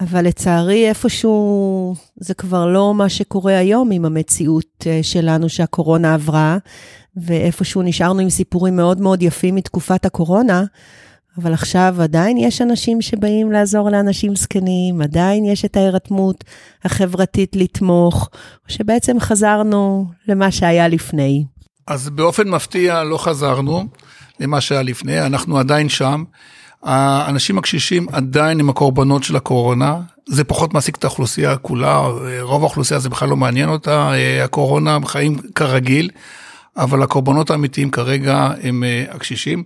אבל 0.00 0.24
לצערי, 0.26 0.88
איפשהו 0.88 1.94
זה 2.16 2.34
כבר 2.34 2.66
לא 2.66 2.94
מה 2.94 3.08
שקורה 3.08 3.58
היום 3.58 3.90
עם 3.90 4.04
המציאות 4.04 4.86
אה, 4.86 4.98
שלנו 5.02 5.48
שהקורונה 5.48 6.14
עברה, 6.14 6.58
ואיפשהו 7.16 7.82
נשארנו 7.82 8.20
עם 8.20 8.30
סיפורים 8.30 8.76
מאוד 8.76 9.00
מאוד 9.00 9.22
יפים 9.22 9.54
מתקופת 9.54 10.04
הקורונה. 10.04 10.64
אבל 11.38 11.52
עכשיו 11.52 11.96
עדיין 12.00 12.36
יש 12.36 12.62
אנשים 12.62 13.02
שבאים 13.02 13.52
לעזור 13.52 13.90
לאנשים 13.90 14.36
זקנים, 14.36 15.00
עדיין 15.00 15.44
יש 15.44 15.64
את 15.64 15.76
ההירתמות 15.76 16.44
החברתית 16.84 17.56
לתמוך, 17.56 18.30
שבעצם 18.68 19.20
חזרנו 19.20 20.06
למה 20.28 20.50
שהיה 20.50 20.88
לפני. 20.88 21.44
אז 21.86 22.10
באופן 22.10 22.48
מפתיע 22.48 23.02
לא 23.02 23.18
חזרנו 23.18 23.84
למה 24.40 24.60
שהיה 24.60 24.82
לפני, 24.82 25.26
אנחנו 25.26 25.58
עדיין 25.58 25.88
שם. 25.88 26.24
האנשים 26.84 27.58
הקשישים 27.58 28.06
עדיין 28.12 28.60
הם 28.60 28.70
הקורבנות 28.70 29.24
של 29.24 29.36
הקורונה, 29.36 30.00
זה 30.26 30.44
פחות 30.44 30.74
מעסיק 30.74 30.96
את 30.96 31.04
האוכלוסייה 31.04 31.56
כולה, 31.56 32.02
רוב 32.40 32.62
האוכלוסייה 32.62 33.00
זה 33.00 33.08
בכלל 33.08 33.28
לא 33.28 33.36
מעניין 33.36 33.68
אותה, 33.68 34.10
הקורונה 34.44 34.98
חיים 35.06 35.36
כרגיל, 35.54 36.10
אבל 36.76 37.02
הקורבנות 37.02 37.50
האמיתיים 37.50 37.90
כרגע 37.90 38.50
הם 38.62 38.84
הקשישים. 39.10 39.62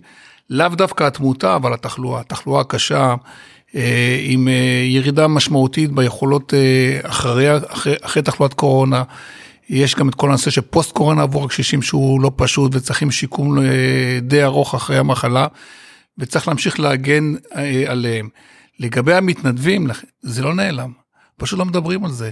לאו 0.49 0.67
דווקא 0.67 1.03
התמותה, 1.03 1.55
אבל 1.55 1.73
התחלואה, 1.73 2.23
תחלואה 2.23 2.63
קשה, 2.63 3.15
עם 4.23 4.47
ירידה 4.85 5.27
משמעותית 5.27 5.91
ביכולות 5.91 6.53
אחרי, 7.03 7.57
אחרי, 7.57 7.93
אחרי 8.01 8.21
תחלואת 8.21 8.53
קורונה. 8.53 9.03
יש 9.69 9.95
גם 9.95 10.09
את 10.09 10.15
כל 10.15 10.29
הנושא 10.29 10.51
של 10.51 10.61
פוסט 10.61 10.91
קורונה 10.91 11.21
עבור 11.21 11.45
הקשישים 11.45 11.81
שהוא 11.81 12.21
לא 12.21 12.31
פשוט 12.35 12.75
וצריכים 12.75 13.11
שיקום 13.11 13.57
די 14.21 14.43
ארוך 14.43 14.75
אחרי 14.75 14.97
המחלה. 14.97 15.47
וצריך 16.19 16.47
להמשיך 16.47 16.79
להגן 16.79 17.33
אה, 17.55 17.83
עליהם. 17.87 18.29
לגבי 18.79 19.13
המתנדבים, 19.13 19.87
זה 20.21 20.43
לא 20.43 20.53
נעלם, 20.53 20.91
פשוט 21.37 21.59
לא 21.59 21.65
מדברים 21.65 22.05
על 22.05 22.11
זה. 22.11 22.29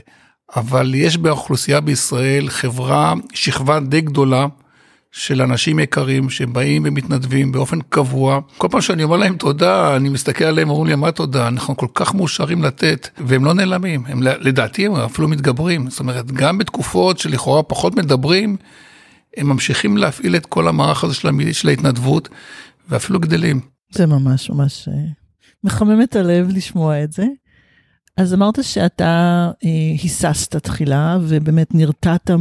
אבל 0.55 0.95
יש 0.95 1.17
באוכלוסייה 1.17 1.81
בישראל 1.81 2.49
חברה, 2.49 3.13
שכבה 3.33 3.79
די 3.79 4.01
גדולה 4.01 4.45
של 5.11 5.41
אנשים 5.41 5.79
יקרים 5.79 6.29
שבאים 6.29 6.83
ומתנדבים 6.85 7.51
באופן 7.51 7.81
קבוע. 7.89 8.39
כל 8.57 8.67
פעם 8.71 8.81
שאני 8.81 9.03
אומר 9.03 9.17
להם 9.17 9.37
תודה, 9.37 9.95
אני 9.95 10.09
מסתכל 10.09 10.45
עליהם, 10.45 10.69
אומרים 10.69 10.87
לי, 10.87 10.95
מה 10.95 11.11
תודה? 11.11 11.47
אנחנו 11.47 11.77
כל 11.77 11.87
כך 11.93 12.15
מאושרים 12.15 12.63
לתת, 12.63 13.09
והם 13.17 13.45
לא 13.45 13.53
נעלמים. 13.53 14.03
הם 14.07 14.23
לדעתי 14.23 14.85
הם 14.85 14.95
אפילו 14.95 15.27
מתגברים. 15.27 15.89
זאת 15.89 15.99
אומרת, 15.99 16.31
גם 16.31 16.57
בתקופות 16.57 17.19
שלכאורה 17.19 17.63
פחות 17.63 17.95
מדברים, 17.95 18.57
הם 19.37 19.47
ממשיכים 19.47 19.97
להפעיל 19.97 20.35
את 20.35 20.45
כל 20.45 20.67
המערך 20.67 21.03
הזה 21.03 21.15
של 21.51 21.69
ההתנדבות, 21.69 22.29
ואפילו 22.89 23.19
גדלים. 23.19 23.76
זה 23.89 24.05
ממש 24.05 24.49
ממש 24.49 24.87
אה, 24.87 25.05
מחמם 25.63 26.01
את 26.01 26.15
הלב 26.15 26.49
לשמוע 26.49 27.03
את 27.03 27.11
זה. 27.11 27.25
אז 28.17 28.33
אמרת 28.33 28.63
שאתה 28.63 29.51
אה, 29.65 29.69
היססת 30.01 30.55
תחילה 30.55 31.17
ובאמת 31.21 31.75
נרתעת 31.75 32.31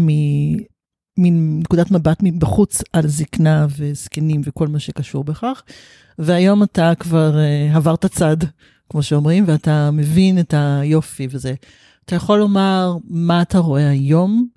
מנקודת 1.19 1.91
מבט 1.91 2.19
מבחוץ 2.23 2.83
על 2.93 3.09
זקנה 3.09 3.67
וזקנים 3.77 4.41
וכל 4.45 4.69
מה 4.69 4.79
שקשור 4.79 5.25
בכך, 5.25 5.63
והיום 6.19 6.63
אתה 6.63 6.93
כבר 6.99 7.39
אה, 7.39 7.77
עברת 7.77 8.07
צד, 8.07 8.37
כמו 8.91 9.03
שאומרים, 9.03 9.45
ואתה 9.47 9.91
מבין 9.91 10.39
את 10.39 10.55
היופי 10.57 11.29
וזה. 11.31 11.55
אתה 12.05 12.15
יכול 12.15 12.39
לומר 12.39 12.97
מה 13.05 13.43
אתה 13.43 13.59
רואה 13.59 13.89
היום, 13.89 14.49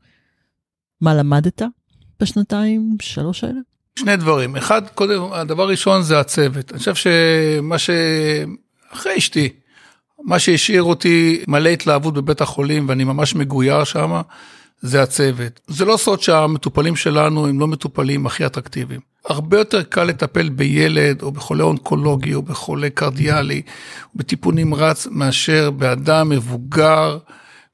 מה 1.01 1.15
למדת 1.15 1.62
בשנתיים, 2.19 2.98
שלוש 3.01 3.43
האלה? 3.43 3.60
שני 4.00 4.15
דברים. 4.15 4.56
אחד, 4.56 4.82
קודם, 4.96 5.24
הדבר 5.34 5.63
הראשון 5.63 6.01
זה 6.01 6.20
הצוות. 6.20 6.72
אני 6.72 6.79
חושב 6.79 6.96
שמה 6.96 7.77
ש... 7.77 7.89
אחרי 8.94 9.18
אשתי, 9.18 9.50
מה 10.24 10.39
שהשאיר 10.39 10.84
אותי 10.84 11.44
מלא 11.48 11.70
התלהבות 11.70 12.13
בבית 12.13 12.41
החולים 12.41 12.89
ואני 12.89 13.03
ממש 13.03 13.36
מגויר 13.36 13.84
שם, 13.84 14.22
זה 14.82 15.03
הצוות. 15.03 15.60
זה 15.68 15.86
לא 15.86 15.98
סוד 15.98 16.22
שהמטופלים 16.22 16.96
שלנו 16.96 17.48
הם 17.48 17.60
לא 17.60 17.68
מטופלים 17.68 18.25
הכי 18.25 18.46
אטרקטיביים. 18.46 19.00
הרבה 19.25 19.58
יותר 19.58 19.84
קל 19.84 20.03
לטפל 20.03 20.50
בילד 20.50 21.22
או 21.22 21.32
בחולה 21.32 21.63
אונקולוגי 21.63 22.34
או 22.34 22.41
בחולה 22.41 22.89
קרדיאלי, 22.89 23.62
בטיפול 24.15 24.56
נמרץ, 24.56 25.08
מאשר 25.12 25.72
באדם 25.72 26.29
מבוגר. 26.29 27.18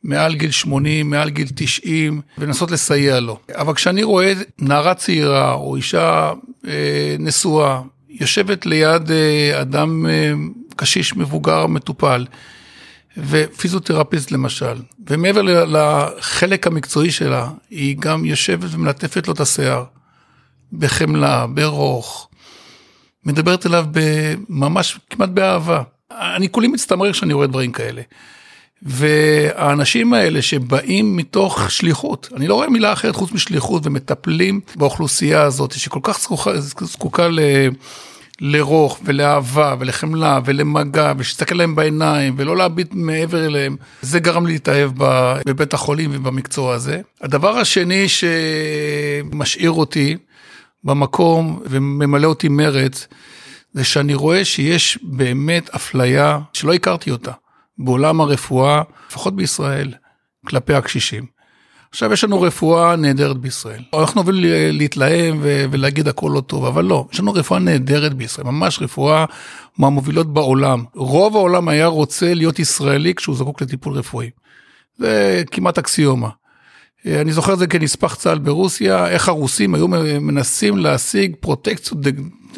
מעל 0.05 0.35
גיל 0.35 0.51
80, 0.51 1.09
מעל 1.09 1.29
גיל 1.29 1.47
90, 1.55 2.21
ולנסות 2.37 2.71
לסייע 2.71 3.19
לו. 3.19 3.39
אבל 3.55 3.73
כשאני 3.73 4.03
רואה 4.03 4.33
נערה 4.59 4.93
צעירה 4.93 5.53
או 5.53 5.75
אישה 5.75 6.33
אה, 6.67 7.15
נשואה, 7.19 7.81
יושבת 8.09 8.65
ליד 8.65 9.11
אה, 9.11 9.61
אדם 9.61 10.05
אה, 10.05 10.33
קשיש 10.75 11.15
מבוגר 11.15 11.67
מטופל, 11.67 12.25
ופיזיותרפיסט 13.17 14.31
למשל, 14.31 14.75
ומעבר 15.09 15.41
לחלק 15.65 16.67
המקצועי 16.67 17.11
שלה, 17.11 17.49
היא 17.69 17.95
גם 17.99 18.25
יושבת 18.25 18.69
ומלטפת 18.71 19.27
לו 19.27 19.33
את 19.33 19.39
השיער, 19.39 19.83
בחמלה, 20.73 21.47
ברוך, 21.47 22.29
מדברת 23.25 23.65
אליו 23.65 23.85
ממש 24.49 24.99
כמעט 25.09 25.29
באהבה. 25.29 25.83
אני 26.11 26.49
כולי 26.49 26.67
מצטמרר 26.67 27.11
כשאני 27.11 27.33
רואה 27.33 27.47
דברים 27.47 27.71
כאלה. 27.71 28.01
והאנשים 28.81 30.13
האלה 30.13 30.41
שבאים 30.41 31.17
מתוך 31.17 31.71
שליחות, 31.71 32.29
אני 32.35 32.47
לא 32.47 32.53
רואה 32.53 32.69
מילה 32.69 32.93
אחרת 32.93 33.15
חוץ 33.15 33.31
משליחות 33.31 33.87
ומטפלים 33.87 34.59
באוכלוסייה 34.75 35.41
הזאת 35.41 35.71
שכל 35.71 35.99
כך 36.03 36.19
זקוקה, 36.19 36.59
זקוקה 36.61 37.27
ל... 37.27 37.39
לרוך 38.41 38.99
ולאהבה 39.03 39.75
ולחמלה 39.79 40.39
ולמגע 40.45 41.13
ושתסתכל 41.17 41.55
להם 41.55 41.75
בעיניים 41.75 42.33
ולא 42.37 42.57
להביט 42.57 42.93
מעבר 42.93 43.45
אליהם, 43.45 43.75
זה 44.01 44.19
גרם 44.19 44.45
לי 44.45 44.53
להתאהב 44.53 44.91
בבית 45.45 45.73
החולים 45.73 46.11
ובמקצוע 46.13 46.73
הזה. 46.73 47.01
הדבר 47.21 47.57
השני 47.57 48.05
שמשאיר 48.09 49.71
אותי 49.71 50.17
במקום 50.83 51.59
וממלא 51.65 52.27
אותי 52.27 52.49
מרץ, 52.49 53.07
זה 53.73 53.83
שאני 53.83 54.13
רואה 54.13 54.45
שיש 54.45 54.99
באמת 55.03 55.69
אפליה 55.69 56.39
שלא 56.53 56.73
הכרתי 56.73 57.11
אותה. 57.11 57.31
בעולם 57.77 58.21
הרפואה, 58.21 58.81
לפחות 59.09 59.35
בישראל, 59.35 59.93
כלפי 60.45 60.73
הקשישים. 60.73 61.35
עכשיו 61.91 62.13
יש 62.13 62.23
לנו 62.23 62.41
רפואה 62.41 62.95
נהדרת 62.95 63.37
בישראל. 63.37 63.83
אנחנו 63.93 64.21
אוהבים 64.21 64.35
להתלהם 64.71 65.39
ולהגיד 65.43 66.07
הכל 66.07 66.31
לא 66.33 66.41
טוב, 66.41 66.65
אבל 66.65 66.85
לא, 66.85 67.05
יש 67.13 67.19
לנו 67.19 67.33
רפואה 67.33 67.59
נהדרת 67.59 68.13
בישראל, 68.13 68.47
ממש 68.47 68.81
רפואה 68.81 69.25
מהמובילות 69.77 70.33
בעולם. 70.33 70.83
רוב 70.95 71.35
העולם 71.35 71.69
היה 71.69 71.87
רוצה 71.87 72.33
להיות 72.33 72.59
ישראלי 72.59 73.15
כשהוא 73.15 73.35
זקוק 73.35 73.61
לטיפול 73.61 73.93
רפואי. 73.93 74.29
זה 74.97 75.43
כמעט 75.51 75.77
אקסיומה. 75.77 76.29
אני 77.05 77.31
זוכר 77.31 77.53
את 77.53 77.59
זה 77.59 77.67
כנספח 77.67 78.15
צה"ל 78.15 78.39
ברוסיה, 78.39 79.07
איך 79.07 79.29
הרוסים 79.29 79.75
היו 79.75 79.87
מנסים 80.21 80.77
להשיג 80.77 81.35
פרוטקציות 81.39 81.99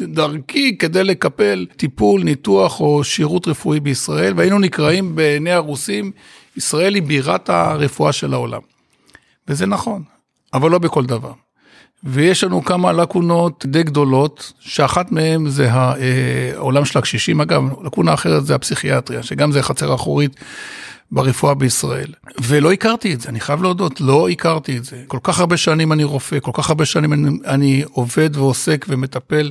דרכי 0.02 0.78
כדי 0.78 1.04
לקפל 1.04 1.66
טיפול, 1.76 2.22
ניתוח 2.22 2.80
או 2.80 3.04
שירות 3.04 3.48
רפואי 3.48 3.80
בישראל, 3.80 4.32
והיינו 4.36 4.58
נקראים 4.58 5.16
בעיני 5.16 5.52
הרוסים, 5.52 6.12
ישראל 6.56 6.94
היא 6.94 7.02
בירת 7.02 7.50
הרפואה 7.50 8.12
של 8.12 8.34
העולם. 8.34 8.60
וזה 9.48 9.66
נכון, 9.66 10.02
אבל 10.54 10.70
לא 10.70 10.78
בכל 10.78 11.06
דבר. 11.06 11.32
ויש 12.04 12.44
לנו 12.44 12.64
כמה 12.64 12.92
לקונות 12.92 13.66
די 13.66 13.82
גדולות, 13.82 14.52
שאחת 14.60 15.12
מהן 15.12 15.48
זה 15.48 15.72
אה, 15.72 16.50
העולם 16.54 16.84
של 16.84 16.98
הקשישים, 16.98 17.40
אגב, 17.40 17.62
לקונה 17.84 18.14
אחרת 18.14 18.46
זה 18.46 18.54
הפסיכיאטריה, 18.54 19.22
שגם 19.22 19.52
זה 19.52 19.62
חצר 19.62 19.94
אחורית 19.94 20.36
ברפואה 21.12 21.54
בישראל. 21.54 22.12
ולא 22.42 22.72
הכרתי 22.72 23.14
את 23.14 23.20
זה, 23.20 23.28
אני 23.28 23.40
חייב 23.40 23.62
להודות, 23.62 24.00
לא 24.00 24.28
הכרתי 24.28 24.76
את 24.76 24.84
זה. 24.84 25.02
כל 25.06 25.18
כך 25.22 25.40
הרבה 25.40 25.56
שנים 25.56 25.92
אני 25.92 26.04
רופא, 26.04 26.40
כל 26.40 26.50
כך 26.54 26.68
הרבה 26.68 26.84
שנים 26.84 27.12
אני, 27.12 27.30
אני 27.46 27.82
עובד 27.92 28.36
ועוסק 28.36 28.86
ומטפל 28.88 29.50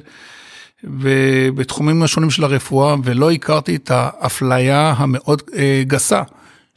בתחומים 1.56 2.04
השונים 2.04 2.30
של 2.30 2.44
הרפואה, 2.44 2.96
ולא 3.04 3.32
הכרתי 3.32 3.76
את 3.76 3.92
האפליה 3.94 4.94
המאוד 4.98 5.42
אה, 5.56 5.84
גסה. 5.88 6.22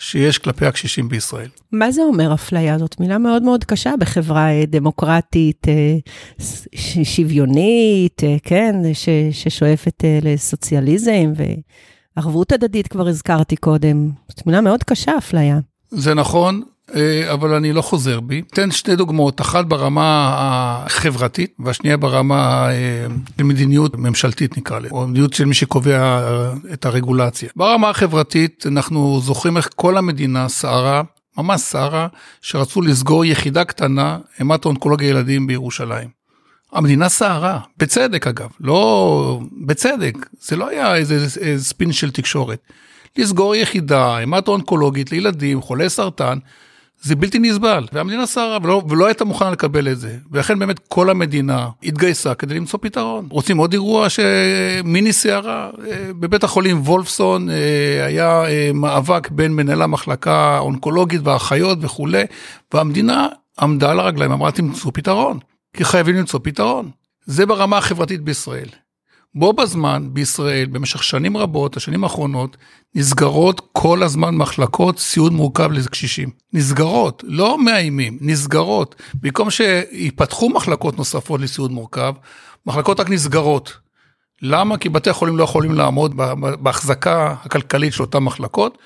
שיש 0.02 0.38
כלפי 0.38 0.66
הקשישים 0.66 1.08
בישראל. 1.08 1.49
מה 1.72 1.90
זה 1.90 2.02
אומר 2.02 2.34
אפליה? 2.34 2.78
זאת 2.78 3.00
מילה 3.00 3.18
מאוד 3.18 3.42
מאוד 3.42 3.64
קשה 3.64 3.92
בחברה 3.99 4.50
אה, 4.50 4.64
דמוקרטית, 4.66 5.66
אה, 5.68 5.96
שוויונית, 7.04 8.22
כן, 8.42 8.75
ששואפת 9.32 10.04
לסוציאליזם 10.22 11.32
וערבות 12.20 12.52
הדדית 12.52 12.88
כבר 12.88 13.08
הזכרתי 13.08 13.56
קודם. 13.56 14.10
זאת 14.28 14.46
מילה 14.46 14.60
מאוד 14.60 14.84
קשה, 14.84 15.18
אפליה. 15.18 15.58
זה 15.90 16.14
נכון, 16.14 16.62
אה, 16.94 17.32
אבל 17.32 17.54
אני 17.54 17.72
לא 17.72 17.82
חוזר 17.82 18.20
בי. 18.20 18.42
אתן 18.52 18.70
שתי 18.70 18.96
דוגמאות, 18.96 19.40
אחת 19.40 19.64
ברמה 19.64 20.34
החברתית 20.86 21.54
והשנייה 21.58 21.96
ברמה 21.96 22.70
אה, 22.70 23.06
ממשלתית 23.96 24.58
נקרא 24.58 24.78
לזה, 24.78 24.88
או 24.90 25.06
מדיניות 25.06 25.32
של 25.32 25.44
מי 25.44 25.54
שקובע 25.54 26.00
אה, 26.00 26.52
את 26.72 26.86
הרגולציה. 26.86 27.48
ברמה 27.56 27.90
החברתית 27.90 28.64
אנחנו 28.66 29.20
זוכרים 29.20 29.56
איך 29.56 29.68
כל 29.76 29.96
המדינה 29.96 30.48
סערה, 30.48 31.02
ממש 31.38 31.60
סערה, 31.60 32.06
שרצו 32.40 32.82
לסגור 32.82 33.24
יחידה 33.24 33.64
קטנה, 33.64 34.18
המטו-אונקולוגיה 34.38 35.08
ילדים 35.08 35.46
בירושלים. 35.46 36.19
המדינה 36.72 37.08
סערה, 37.08 37.58
בצדק 37.78 38.26
אגב, 38.26 38.48
לא, 38.60 39.40
בצדק, 39.66 40.14
זה 40.40 40.56
לא 40.56 40.68
היה 40.68 40.96
איזה, 40.96 41.14
איזה 41.40 41.64
ספין 41.64 41.92
של 41.92 42.10
תקשורת. 42.10 42.58
לסגור 43.18 43.54
יחידה 43.54 44.18
המטו-אונקולוגית 44.18 45.12
לילדים 45.12 45.62
חולי 45.62 45.90
סרטן, 45.90 46.38
זה 47.02 47.16
בלתי 47.16 47.38
נסבל, 47.38 47.86
והמדינה 47.92 48.26
סערה 48.26 48.58
ולא, 48.62 48.82
ולא 48.88 49.06
הייתה 49.06 49.24
מוכנה 49.24 49.50
לקבל 49.50 49.88
את 49.88 49.98
זה, 49.98 50.16
ולכן 50.30 50.58
באמת 50.58 50.78
כל 50.88 51.10
המדינה 51.10 51.68
התגייסה 51.82 52.34
כדי 52.34 52.54
למצוא 52.54 52.78
פתרון. 52.82 53.26
רוצים 53.30 53.56
עוד 53.56 53.72
אירוע 53.72 54.06
שמיני 54.08 55.12
סערה, 55.12 55.70
אה, 55.86 56.10
בבית 56.20 56.44
החולים 56.44 56.80
וולפסון 56.80 57.50
אה, 57.50 58.06
היה 58.06 58.44
אה, 58.44 58.70
מאבק 58.74 59.30
בין 59.30 59.52
מנהל 59.52 59.82
המחלקה 59.82 60.34
האונקולוגית 60.34 61.20
והאחיות 61.24 61.78
וכולי, 61.80 62.24
והמדינה 62.74 63.28
עמדה 63.60 63.90
על 63.90 64.00
הרגליים, 64.00 64.32
אמרה 64.32 64.52
תמצאו 64.52 64.92
פתרון, 64.92 65.38
כי 65.76 65.84
חייבים 65.84 66.16
למצוא 66.16 66.40
פתרון. 66.42 66.90
זה 67.26 67.46
ברמה 67.46 67.78
החברתית 67.78 68.20
בישראל. 68.20 68.68
בו 69.34 69.52
בזמן, 69.52 70.08
בישראל, 70.12 70.66
במשך 70.66 71.02
שנים 71.02 71.36
רבות, 71.36 71.76
השנים 71.76 72.04
האחרונות, 72.04 72.56
נסגרות 72.94 73.68
כל 73.72 74.02
הזמן 74.02 74.34
מחלקות 74.34 74.98
סיעוד 74.98 75.32
מורכב 75.32 75.72
לקשישים. 75.72 76.30
נסגרות, 76.52 77.24
לא 77.26 77.64
מאיימים, 77.64 78.18
נסגרות. 78.20 79.02
במקום 79.14 79.50
שיפתחו 79.50 80.48
מחלקות 80.48 80.98
נוספות 80.98 81.40
לסיעוד 81.40 81.70
מורכב, 81.70 82.14
מחלקות 82.66 83.00
רק 83.00 83.10
נסגרות. 83.10 83.76
למה? 84.42 84.78
כי 84.78 84.88
בתי 84.88 85.10
החולים 85.10 85.36
לא 85.36 85.44
יכולים 85.44 85.72
לעמוד 85.72 86.16
בהחזקה 86.60 87.34
הכלכלית 87.44 87.92
של 87.92 88.02
אותן 88.02 88.18
מחלקות, 88.18 88.78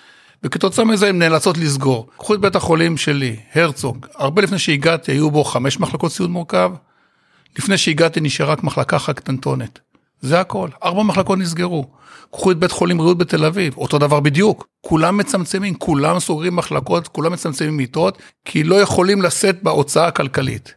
וכתוצאה 0.45 0.85
מזה 0.85 1.09
הן 1.09 1.19
נאלצות 1.19 1.59
לסגור. 1.59 2.09
קחו 2.19 2.35
את 2.35 2.41
בית 2.41 2.57
החולים 2.57 2.97
שלי, 2.97 3.37
הרצוג, 3.55 4.07
הרבה 4.15 4.43
לפני 4.43 4.59
שהגעתי 4.59 5.13
היו 5.13 5.31
בו 5.31 5.45
חמש 5.45 5.81
מחלקות 5.81 6.13
סיעוד 6.13 6.31
מורכב, 6.31 6.73
לפני 7.59 7.79
שהגעתי 7.79 8.21
נשארה 8.21 8.53
רק 8.53 8.65
מחלקה 8.65 8.97
אחת 8.97 9.17
קטנטונת. 9.17 9.79
זה 10.21 10.41
הכל, 10.41 10.69
ארבע 10.85 11.03
מחלקות 11.03 11.39
נסגרו. 11.39 11.87
קחו 12.33 12.51
את 12.51 12.59
בית 12.59 12.73
חולים 12.73 12.99
בריאות 12.99 13.19
בתל 13.19 13.45
אביב, 13.45 13.77
אותו 13.77 13.99
דבר 13.99 14.21
בדיוק. 14.21 14.67
כולם 14.81 15.17
מצמצמים, 15.17 15.75
כולם 15.75 16.19
סוגרים 16.19 16.57
מחלקות, 16.57 17.09
כולם 17.09 17.33
מצמצמים 17.33 17.77
מיטות, 17.77 18.19
כי 18.45 18.65
לא 18.65 18.81
יכולים 18.81 19.23
לשאת 19.23 19.63
בהוצאה 19.63 20.07
הכלכלית. 20.07 20.75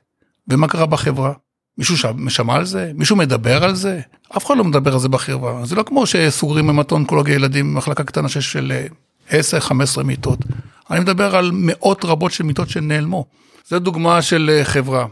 ומה 0.47 0.67
קרה 0.67 0.85
בחברה? 0.85 1.33
מישהו 1.77 1.97
שמע 2.29 2.55
על 2.55 2.65
זה? 2.65 2.91
מישהו 2.95 3.15
מדבר 3.15 3.63
על 3.63 3.75
זה? 3.75 3.99
אף 4.37 4.45
אחד 4.45 4.57
לא 4.57 4.63
מדבר 4.63 4.93
על 4.93 4.99
זה 4.99 5.09
בחברה. 5.09 5.65
זה 5.65 5.75
לא 5.75 5.83
כמו 5.83 6.05
שסוגרים 6.05 6.69
המטו-אונקולוגיה 6.69 7.35
ילדים 7.35 7.73
במחלקה 7.73 8.03
קטנה 8.03 8.29
של 8.29 8.71
10-15 9.29 9.33
אה, 9.97 10.03
מיטות. 10.03 10.39
אני 10.91 10.99
מדבר 10.99 11.35
על 11.35 11.51
מאות 11.53 12.05
רבות 12.05 12.31
של 12.31 12.43
מיטות 12.43 12.69
שנעלמו. 12.69 13.25
זו 13.67 13.79
דוגמה 13.79 14.21
של 14.21 14.49
אה, 14.53 14.65
חברה. 14.65 15.05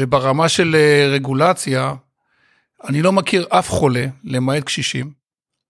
וברמה 0.00 0.48
של 0.48 0.76
אה, 0.78 1.08
רגולציה, 1.12 1.94
אני 2.84 3.02
לא 3.02 3.12
מכיר 3.12 3.46
אף 3.50 3.70
חולה, 3.70 4.06
למעט 4.24 4.64
קשישים, 4.64 5.10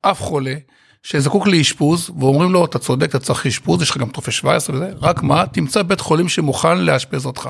אף 0.02 0.20
חולה, 0.20 0.54
שזקוק 1.02 1.46
לאשפוז, 1.46 2.10
ואומרים 2.20 2.52
לו, 2.52 2.64
אתה 2.64 2.78
צודק, 2.78 3.10
אתה 3.10 3.18
צריך 3.18 3.46
אשפוז, 3.46 3.82
יש 3.82 3.90
לך 3.90 3.96
גם 3.96 4.10
טופס 4.10 4.32
17 4.32 4.76
וזה, 4.76 4.90
רק 5.00 5.22
מה, 5.22 5.46
תמצא 5.46 5.82
בית 5.82 6.00
חולים 6.00 6.28
שמוכן 6.28 6.78
לאשפז 6.78 7.26
אותך. 7.26 7.48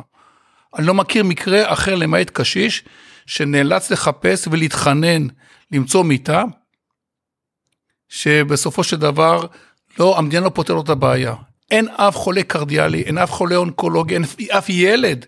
אני 0.79 0.87
לא 0.87 0.95
מכיר 0.95 1.25
מקרה 1.25 1.73
אחר 1.73 1.95
למעט 1.95 2.31
קשיש, 2.31 2.85
שנאלץ 3.27 3.91
לחפש 3.91 4.49
ולהתחנן 4.51 5.27
למצוא 5.73 6.05
מיטה, 6.05 6.45
שבסופו 8.09 8.85
של 8.85 8.97
דבר, 8.97 9.47
לא, 9.99 10.19
המדינה 10.19 10.45
לא 10.45 10.51
פותרת 10.55 10.85
את 10.85 10.89
הבעיה. 10.89 11.35
אין 11.71 11.89
אף 11.89 12.17
חולה 12.17 12.43
קרדיאלי, 12.43 13.03
אין 13.03 13.19
אף 13.19 13.31
חולה 13.31 13.57
אונקולוגי, 13.57 14.15
אין 14.15 14.25
אף 14.51 14.69
ילד 14.69 15.27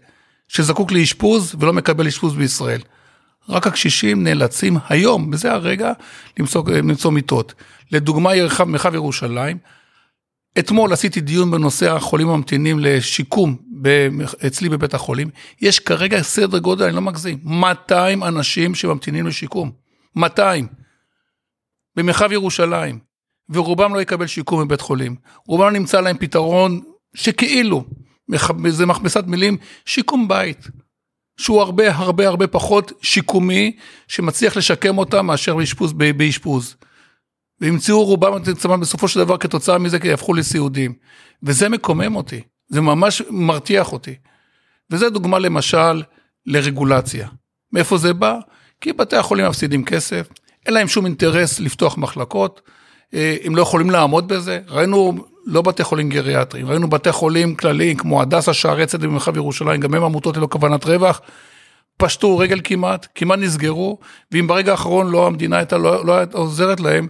שזקוק 0.48 0.92
לאשפוז 0.92 1.54
ולא 1.58 1.72
מקבל 1.72 2.06
אשפוז 2.06 2.34
בישראל. 2.34 2.80
רק 3.48 3.66
הקשישים 3.66 4.24
נאלצים 4.24 4.76
היום, 4.88 5.30
בזה 5.30 5.52
הרגע, 5.52 5.92
למצוא, 6.38 6.62
למצוא 6.70 7.10
מיטות. 7.10 7.54
לדוגמה, 7.92 8.30
מרחב 8.66 8.94
ירושלים, 8.94 9.58
אתמול 10.58 10.92
עשיתי 10.92 11.20
דיון 11.20 11.50
בנושא 11.50 11.92
החולים 11.92 12.28
הממתינים 12.28 12.78
לשיקום 12.78 13.56
אצלי 14.46 14.68
בבית 14.68 14.94
החולים. 14.94 15.30
יש 15.60 15.80
כרגע 15.80 16.22
סדר 16.22 16.58
גודל, 16.58 16.84
אני 16.84 16.94
לא 16.94 17.00
מגזים, 17.00 17.38
200 17.44 18.24
אנשים 18.24 18.74
שממתינים 18.74 19.26
לשיקום. 19.26 19.70
200. 20.16 20.66
במרחב 21.96 22.32
ירושלים. 22.32 23.07
ורובם 23.50 23.94
לא 23.94 24.00
יקבל 24.00 24.26
שיקום 24.26 24.64
בבית 24.64 24.80
חולים. 24.80 25.16
רובם 25.46 25.72
נמצא 25.72 26.00
להם 26.00 26.18
פתרון 26.18 26.80
שכאילו, 27.14 27.84
זה 28.68 28.86
מכבסת 28.86 29.24
מילים, 29.26 29.56
שיקום 29.84 30.28
בית. 30.28 30.68
שהוא 31.40 31.60
הרבה 31.62 31.94
הרבה 31.94 32.28
הרבה 32.28 32.46
פחות 32.46 32.92
שיקומי, 33.02 33.76
שמצליח 34.08 34.56
לשקם 34.56 34.98
אותם 34.98 35.26
מאשר 35.26 35.56
באשפוז. 35.56 35.92
באשפוז. 35.92 36.76
וימצאו 37.60 38.04
רובם 38.04 38.36
את 38.36 38.48
עצמם 38.48 38.80
בסופו 38.80 39.08
של 39.08 39.20
דבר 39.20 39.38
כתוצאה 39.38 39.78
מזה 39.78 39.98
כי 39.98 40.08
יהפכו 40.08 40.34
לסיעודים. 40.34 40.94
וזה 41.42 41.68
מקומם 41.68 42.16
אותי, 42.16 42.40
זה 42.68 42.80
ממש 42.80 43.22
מרתיח 43.30 43.92
אותי. 43.92 44.14
וזה 44.90 45.10
דוגמה 45.10 45.38
למשל 45.38 46.02
לרגולציה. 46.46 47.28
מאיפה 47.72 47.98
זה 47.98 48.12
בא? 48.12 48.38
כי 48.80 48.92
בתי 48.92 49.16
החולים 49.16 49.46
מפסידים 49.46 49.84
כסף, 49.84 50.28
אין 50.66 50.74
להם 50.74 50.88
שום 50.88 51.06
אינטרס 51.06 51.60
לפתוח 51.60 51.98
מחלקות, 51.98 52.60
אה, 53.14 53.36
הם 53.44 53.56
לא 53.56 53.62
יכולים 53.62 53.90
לעמוד 53.90 54.28
בזה. 54.28 54.60
ראינו 54.68 55.24
לא 55.46 55.62
בתי 55.62 55.84
חולים 55.84 56.08
גריאטריים, 56.08 56.66
ראינו 56.66 56.90
בתי 56.90 57.12
חולים 57.12 57.54
כלליים 57.54 57.96
כמו 57.96 58.22
הדסה, 58.22 58.54
שערי 58.54 58.86
צדק 58.86 59.02
במרחב 59.02 59.36
ירושלים, 59.36 59.80
גם 59.80 59.94
הם 59.94 60.04
עמותות 60.04 60.36
ללא 60.36 60.46
כוונת 60.50 60.84
רווח, 60.84 61.20
פשטו 61.96 62.38
רגל 62.38 62.60
כמעט, 62.64 63.06
כמעט 63.14 63.38
נסגרו, 63.38 63.98
ואם 64.32 64.46
ברגע 64.46 64.70
האחרון 64.70 65.10
לא 65.10 65.26
המדינה 65.26 65.56
הייתה, 65.56 65.78
לא, 65.78 66.06
לא 66.06 66.18
הייתה 66.18 66.38
עוזרת 66.38 66.80
להם, 66.80 67.08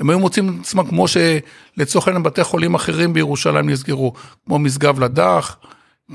הם 0.00 0.10
היו 0.10 0.18
מוצאים 0.18 0.58
עצמם 0.60 0.86
כמו 0.86 1.06
שלצורך 1.08 2.08
העניין 2.08 2.22
בתי 2.22 2.44
חולים 2.44 2.74
אחרים 2.74 3.12
בירושלים 3.12 3.70
נסגרו, 3.70 4.12
כמו 4.46 4.58
משגב 4.58 5.00
לדח, 5.00 5.56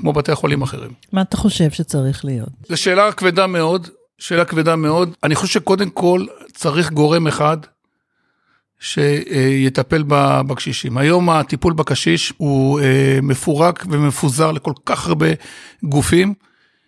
כמו 0.00 0.12
בתי 0.12 0.34
חולים 0.34 0.62
אחרים. 0.62 0.90
מה 1.12 1.22
אתה 1.22 1.36
חושב 1.36 1.70
שצריך 1.70 2.24
להיות? 2.24 2.48
זו 2.68 2.76
שאלה 2.76 3.12
כבדה 3.12 3.46
מאוד, 3.46 3.88
שאלה 4.18 4.44
כבדה 4.44 4.76
מאוד. 4.76 5.10
אני 5.22 5.34
חושב 5.34 5.52
שקודם 5.52 5.90
כל 5.90 6.26
צריך 6.54 6.92
גורם 6.92 7.26
אחד 7.26 7.56
שיטפל 8.80 10.04
בקשישים. 10.46 10.98
היום 10.98 11.30
הטיפול 11.30 11.72
בקשיש 11.72 12.32
הוא 12.36 12.80
אה, 12.80 13.18
מפורק 13.22 13.86
ומפוזר 13.90 14.52
לכל 14.52 14.72
כך 14.86 15.06
הרבה 15.06 15.26
גופים. 15.82 16.34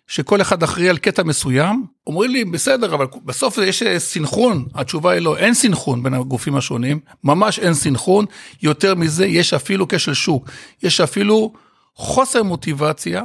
שכל 0.07 0.41
אחד 0.41 0.63
אחראי 0.63 0.89
על 0.89 0.97
קטע 0.97 1.23
מסוים, 1.23 1.85
אומרים 2.07 2.31
לי, 2.31 2.45
בסדר, 2.45 2.95
אבל 2.95 3.05
בסוף 3.25 3.57
יש 3.57 3.83
סינכרון, 3.97 4.65
התשובה 4.75 5.11
היא 5.11 5.21
לא, 5.21 5.37
אין 5.37 5.53
סינכרון 5.53 6.03
בין 6.03 6.13
הגופים 6.13 6.55
השונים, 6.55 6.99
ממש 7.23 7.59
אין 7.59 7.73
סינכרון, 7.73 8.25
יותר 8.61 8.95
מזה, 8.95 9.25
יש 9.25 9.53
אפילו 9.53 9.87
כשל 9.87 10.13
שוק, 10.13 10.49
יש 10.83 11.01
אפילו 11.01 11.53
חוסר 11.95 12.43
מוטיבציה 12.43 13.23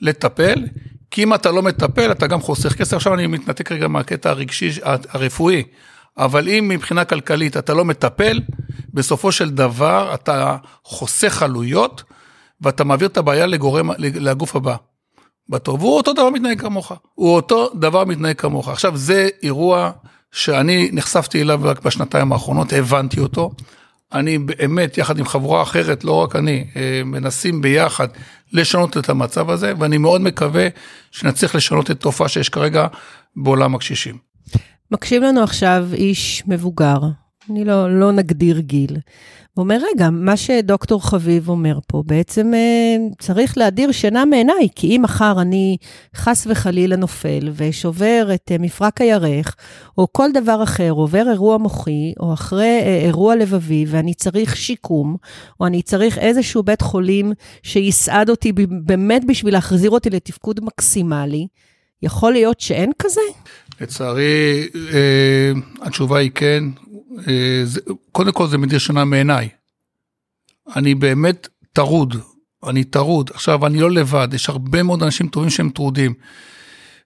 לטפל, 0.00 0.64
כי 1.10 1.22
אם 1.22 1.34
אתה 1.34 1.50
לא 1.50 1.62
מטפל, 1.62 2.12
אתה 2.12 2.26
גם 2.26 2.40
חוסך 2.40 2.74
כסף, 2.74 2.94
עכשיו 2.94 3.14
אני 3.14 3.26
מתנתק 3.26 3.72
רגע 3.72 3.88
מהקטע 3.88 4.30
הרגשי, 4.30 4.70
הרפואי, 5.08 5.62
אבל 6.18 6.48
אם 6.48 6.68
מבחינה 6.68 7.04
כלכלית 7.04 7.56
אתה 7.56 7.74
לא 7.74 7.84
מטפל, 7.84 8.40
בסופו 8.94 9.32
של 9.32 9.50
דבר 9.50 10.14
אתה 10.14 10.56
חוסך 10.84 11.42
עלויות, 11.42 12.02
ואתה 12.60 12.84
מעביר 12.84 13.08
את 13.08 13.16
הבעיה 13.16 13.46
לגורם, 13.46 13.90
לגוף 13.98 14.56
הבא. 14.56 14.76
בתור, 15.48 15.78
והוא 15.80 15.96
אותו 15.96 16.12
דבר 16.12 16.30
מתנהג 16.30 16.60
כמוך, 16.60 16.92
הוא 17.14 17.34
אותו 17.34 17.70
דבר 17.74 18.04
מתנהג 18.04 18.36
כמוך. 18.36 18.68
עכשיו 18.68 18.96
זה 18.96 19.28
אירוע 19.42 19.90
שאני 20.32 20.90
נחשפתי 20.92 21.42
אליו 21.42 21.60
רק 21.62 21.82
בשנתיים 21.82 22.32
האחרונות, 22.32 22.72
הבנתי 22.72 23.20
אותו. 23.20 23.50
אני 24.12 24.38
באמת, 24.38 24.98
יחד 24.98 25.18
עם 25.18 25.26
חבורה 25.26 25.62
אחרת, 25.62 26.04
לא 26.04 26.12
רק 26.12 26.36
אני, 26.36 26.64
אה, 26.76 27.02
מנסים 27.04 27.60
ביחד 27.60 28.08
לשנות 28.52 28.96
את 28.96 29.08
המצב 29.08 29.50
הזה, 29.50 29.72
ואני 29.78 29.98
מאוד 29.98 30.20
מקווה 30.20 30.68
שנצליח 31.10 31.54
לשנות 31.54 31.90
את 31.90 31.90
התופעה 31.90 32.28
שיש 32.28 32.48
כרגע 32.48 32.86
בעולם 33.36 33.74
הקשישים. 33.74 34.33
מקשיב 34.94 35.22
לנו 35.22 35.42
עכשיו 35.42 35.88
איש 35.92 36.42
מבוגר, 36.46 36.98
אני 37.50 37.64
לא, 37.64 38.00
לא 38.00 38.12
נגדיר 38.12 38.58
גיל, 38.60 38.96
הוא 39.54 39.62
אומר, 39.62 39.78
רגע, 39.94 40.10
מה 40.10 40.36
שדוקטור 40.36 41.08
חביב 41.08 41.48
אומר 41.48 41.78
פה, 41.88 42.02
בעצם 42.06 42.54
אה, 42.54 42.96
צריך 43.18 43.58
להדיר 43.58 43.92
שינה 43.92 44.24
מעיניי, 44.24 44.68
כי 44.74 44.96
אם 44.96 45.00
מחר 45.02 45.40
אני 45.40 45.76
חס 46.16 46.46
וחלילה 46.50 46.96
נופל 46.96 47.50
ושובר 47.54 48.28
את 48.34 48.52
אה, 48.52 48.58
מפרק 48.58 49.00
הירך, 49.00 49.56
או 49.98 50.06
כל 50.12 50.32
דבר 50.34 50.62
אחר, 50.62 50.90
עובר 50.90 51.30
אירוע 51.30 51.58
מוחי, 51.58 52.12
או 52.20 52.32
אחרי 52.32 52.80
אה, 52.82 53.00
אירוע 53.04 53.36
לבבי, 53.36 53.84
ואני 53.88 54.14
צריך 54.14 54.56
שיקום, 54.56 55.16
או 55.60 55.66
אני 55.66 55.82
צריך 55.82 56.18
איזשהו 56.18 56.62
בית 56.62 56.80
חולים 56.80 57.32
שיסעד 57.62 58.30
אותי 58.30 58.52
באמת 58.84 59.24
בשביל 59.26 59.54
להחזיר 59.54 59.90
אותי 59.90 60.10
לתפקוד 60.10 60.60
מקסימלי, 60.64 61.46
יכול 62.04 62.32
להיות 62.32 62.60
שאין 62.60 62.92
כזה? 62.98 63.20
לצערי, 63.80 64.68
אה, 64.92 65.52
התשובה 65.80 66.18
היא 66.18 66.30
כן. 66.34 66.64
אה, 67.28 67.62
זה, 67.64 67.80
קודם 68.12 68.32
כל 68.32 68.46
זה 68.46 68.58
מדיר 68.58 68.78
שינה 68.78 69.04
מעיניי. 69.04 69.48
אני 70.76 70.94
באמת 70.94 71.48
טרוד, 71.72 72.16
אני 72.68 72.84
טרוד. 72.84 73.30
עכשיו, 73.34 73.66
אני 73.66 73.80
לא 73.80 73.90
לבד, 73.90 74.28
יש 74.32 74.48
הרבה 74.48 74.82
מאוד 74.82 75.02
אנשים 75.02 75.28
טובים 75.28 75.50
שהם 75.50 75.70
טרודים. 75.70 76.14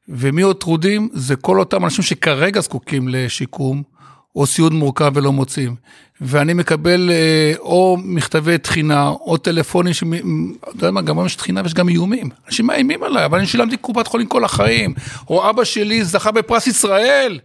ומי 0.09 0.43
עוד 0.43 0.61
טרודים? 0.61 1.09
זה 1.13 1.37
כל 1.37 1.59
אותם 1.59 1.85
אנשים 1.85 2.05
שכרגע 2.05 2.61
זקוקים 2.61 3.09
לשיקום, 3.09 3.83
או 4.39 4.47
סיעוד 4.47 4.73
מורכב 4.73 5.13
ולא 5.15 5.33
מוצאים. 5.33 5.75
ואני 6.21 6.55
מקבל 6.55 7.11
אה, 7.11 7.53
או 7.59 7.97
מכתבי 8.05 8.59
תחינה, 8.59 9.09
או 9.09 9.37
טלפונים, 9.37 9.93
אתה 10.63 10.71
יודע 10.77 10.91
מה, 10.91 11.03
גם 11.03 11.27
יש 11.27 11.37
תחינה 11.37 11.61
ויש 11.63 11.75
גם 11.75 11.89
איומים. 11.89 12.31
אנשים 12.47 12.67
מאיימים 12.67 13.03
עליי, 13.03 13.25
אבל 13.25 13.39
אני 13.39 13.47
שילמתי 13.47 13.77
קופת 13.77 14.07
חולים 14.07 14.27
כל 14.27 14.45
החיים. 14.45 14.95
או 15.31 15.51
אבא 15.51 15.65
שלי 15.65 16.05
זכה 16.05 16.31
בפרס 16.31 16.67
ישראל. 16.67 17.41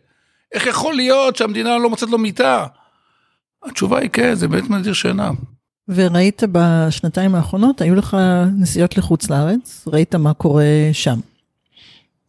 איך 0.53 0.67
יכול 0.67 0.93
להיות 0.93 1.35
שהמדינה 1.35 1.77
לא 1.77 1.89
מוצאת 1.89 2.09
לו 2.09 2.17
מיטה? 2.17 2.65
התשובה 3.63 3.99
היא 3.99 4.09
כן, 4.09 4.35
זה 4.35 4.47
באמת 4.47 4.69
מדיר 4.69 4.93
שינה. 4.93 5.31
וראית 5.87 6.43
בשנתיים 6.51 7.35
האחרונות, 7.35 7.81
היו 7.81 7.95
לך 7.95 8.17
נסיעות 8.59 8.97
לחוץ 8.97 9.29
לארץ, 9.29 9.83
ראית 9.87 10.15
מה 10.15 10.33
קורה 10.33 10.89
שם. 10.93 11.19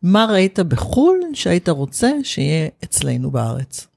מה 0.02 0.26
ראית 0.30 0.58
בחו"ל 0.58 1.20
שהיית 1.34 1.68
רוצה 1.68 2.10
שיהיה 2.22 2.68
אצלנו 2.84 3.30
בארץ? 3.30 3.93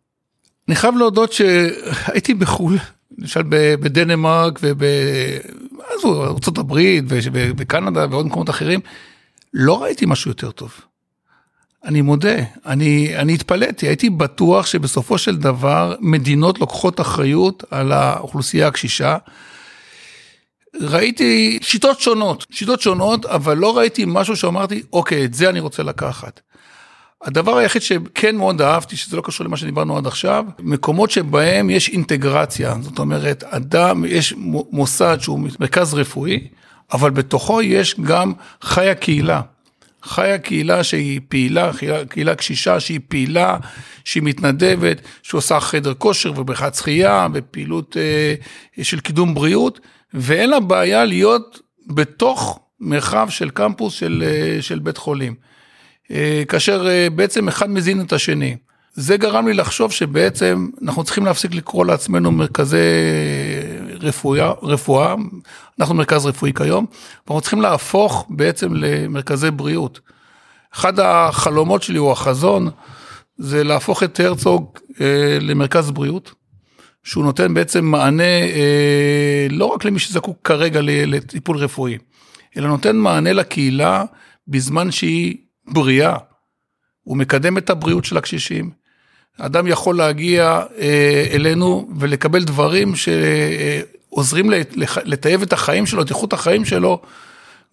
אני 0.68 0.76
חייב 0.76 0.98
להודות 0.98 1.34
שהייתי 1.34 2.34
בחו"ל, 2.34 2.78
למשל 3.18 3.42
בדנמרק 3.50 4.60
ובארצות 4.62 6.58
הברית 6.58 7.04
ובקנדה 7.08 8.06
ועוד 8.10 8.26
מקומות 8.26 8.50
אחרים, 8.50 8.80
לא 9.54 9.84
ראיתי 9.84 10.06
משהו 10.06 10.32
יותר 10.32 10.52
טוב. 10.52 10.74
אני 11.86 12.02
מודה, 12.02 12.36
אני, 12.66 13.18
אני 13.18 13.34
התפלאתי, 13.34 13.88
הייתי 13.88 14.10
בטוח 14.10 14.66
שבסופו 14.66 15.18
של 15.18 15.38
דבר 15.38 15.96
מדינות 16.00 16.60
לוקחות 16.60 17.02
אחריות 17.02 17.64
על 17.72 17.92
האוכלוסייה 17.92 18.68
הקשישה. 18.68 19.18
ראיתי 20.82 21.60
שיטות 21.62 22.00
שונות, 22.00 22.46
שיטות 22.52 22.82
שונות, 22.82 23.26
אבל 23.26 23.58
לא 23.58 23.78
ראיתי 23.78 24.04
משהו 24.08 24.36
שאמרתי, 24.36 24.84
אוקיי, 24.94 25.26
את 25.26 25.34
זה 25.34 25.50
אני 25.50 25.60
רוצה 25.60 25.84
לקחת. 25.84 26.42
הדבר 27.24 27.58
היחיד 27.58 27.82
שכן 27.82 28.36
מאוד 28.36 28.62
אהבתי, 28.62 28.96
שזה 28.96 29.18
לא 29.18 29.22
קשור 29.22 29.46
למה 29.46 29.58
שדיברנו 29.58 29.98
עד 29.98 30.08
עכשיו, 30.08 30.46
מקומות 30.60 31.12
שבהם 31.12 31.70
יש 31.70 31.90
אינטגרציה, 31.90 32.76
זאת 32.82 33.00
אומרת, 33.00 33.44
אדם, 33.44 34.06
יש 34.08 34.34
מוסד 34.72 35.18
שהוא 35.22 35.40
מרכז 35.60 35.94
רפואי, 35.94 36.48
אבל 36.94 37.10
בתוכו 37.10 37.62
יש 37.62 38.00
גם 38.00 38.34
חיה 38.62 38.96
קהילה. 38.96 39.42
חיה 40.04 40.38
קהילה 40.38 40.84
שהיא 40.84 41.22
פעילה, 41.30 41.72
קהילה, 42.10 42.36
קשישה 42.36 42.80
שהיא 42.80 43.00
פעילה, 43.08 43.58
שהיא 44.06 44.24
מתנדבת, 44.24 45.02
שעושה 45.24 45.60
חדר 45.60 45.94
כושר 45.94 46.32
ובריכת 46.36 46.76
שחייה 46.76 47.28
ופעילות 47.34 47.98
אה, 47.98 48.84
של 48.84 49.00
קידום 49.00 49.34
בריאות, 49.34 49.80
ואין 50.14 50.50
לה 50.50 50.60
בעיה 50.60 51.06
להיות 51.06 51.60
בתוך 51.88 52.60
מרחב 52.80 53.28
של 53.30 53.50
קמפוס 53.50 53.94
של, 53.94 54.24
אה, 54.28 54.62
של 54.62 54.80
בית 54.80 54.98
חולים. 54.98 55.36
אה, 56.12 56.44
כאשר 56.48 56.88
אה, 56.88 57.08
בעצם 57.10 57.48
אחד 57.48 57.70
מזין 57.70 58.02
את 58.02 58.14
השני. 58.14 58.58
זה 58.94 59.18
גרם 59.18 59.48
לי 59.48 59.54
לחשוב 59.54 59.92
שבעצם 59.92 60.70
אנחנו 60.84 61.04
צריכים 61.04 61.26
להפסיק 61.26 61.54
לקרוא 61.54 61.86
לעצמנו 61.86 62.32
מרכזי 62.32 62.78
רפואה, 64.02 64.52
רפואה, 64.62 65.16
אנחנו 65.80 65.96
מרכז 65.96 66.26
רפואי 66.26 66.54
כיום, 66.54 66.86
ואנחנו 67.28 67.42
צריכים 67.42 67.62
להפוך 67.62 68.26
בעצם 68.30 68.74
למרכזי 68.74 69.52
בריאות. 69.52 70.00
אחד 70.74 71.00
החלומות 71.00 71.84
שלי 71.84 71.98
או 71.98 72.12
החזון 72.12 72.70
זה 73.38 73.64
להפוך 73.64 74.04
את 74.04 74.20
הרצוג 74.20 74.78
אה, 75.02 75.38
למרכז 75.42 75.92
בריאות, 75.92 76.34
שהוא 77.04 77.24
נותן 77.24 77.54
בעצם 77.54 77.86
מענה 77.86 78.24
אה, 78.24 79.48
לא 79.50 79.66
רק 79.66 79.86
למי 79.86 80.00
שזקוק 80.00 80.38
כרגע 80.44 80.80
לטיפול 80.84 81.58
רפואי, 81.58 81.98
אלא 82.58 82.68
נותן 82.68 82.96
מענה 82.96 83.34
לקהילה 83.34 84.04
בזמן 84.48 84.92
שהיא 84.92 85.38
בריאה. 85.68 86.16
הוא 87.04 87.18
מקדם 87.18 87.58
את 87.58 87.70
הבריאות 87.70 88.06
של 88.06 88.18
הקשישים. 88.18 88.70
אדם 89.40 89.68
יכול 89.68 89.98
להגיע 89.98 90.62
אה, 90.78 91.28
אלינו 91.32 91.90
ולקבל 92.00 92.44
דברים 92.44 92.94
שעוזרים 92.96 94.50
לטייב 95.06 95.42
את 95.42 95.54
החיים 95.54 95.86
שלו, 95.86 96.02
את 96.02 96.10
איכות 96.10 96.34
החיים 96.34 96.66
שלו, 96.66 97.02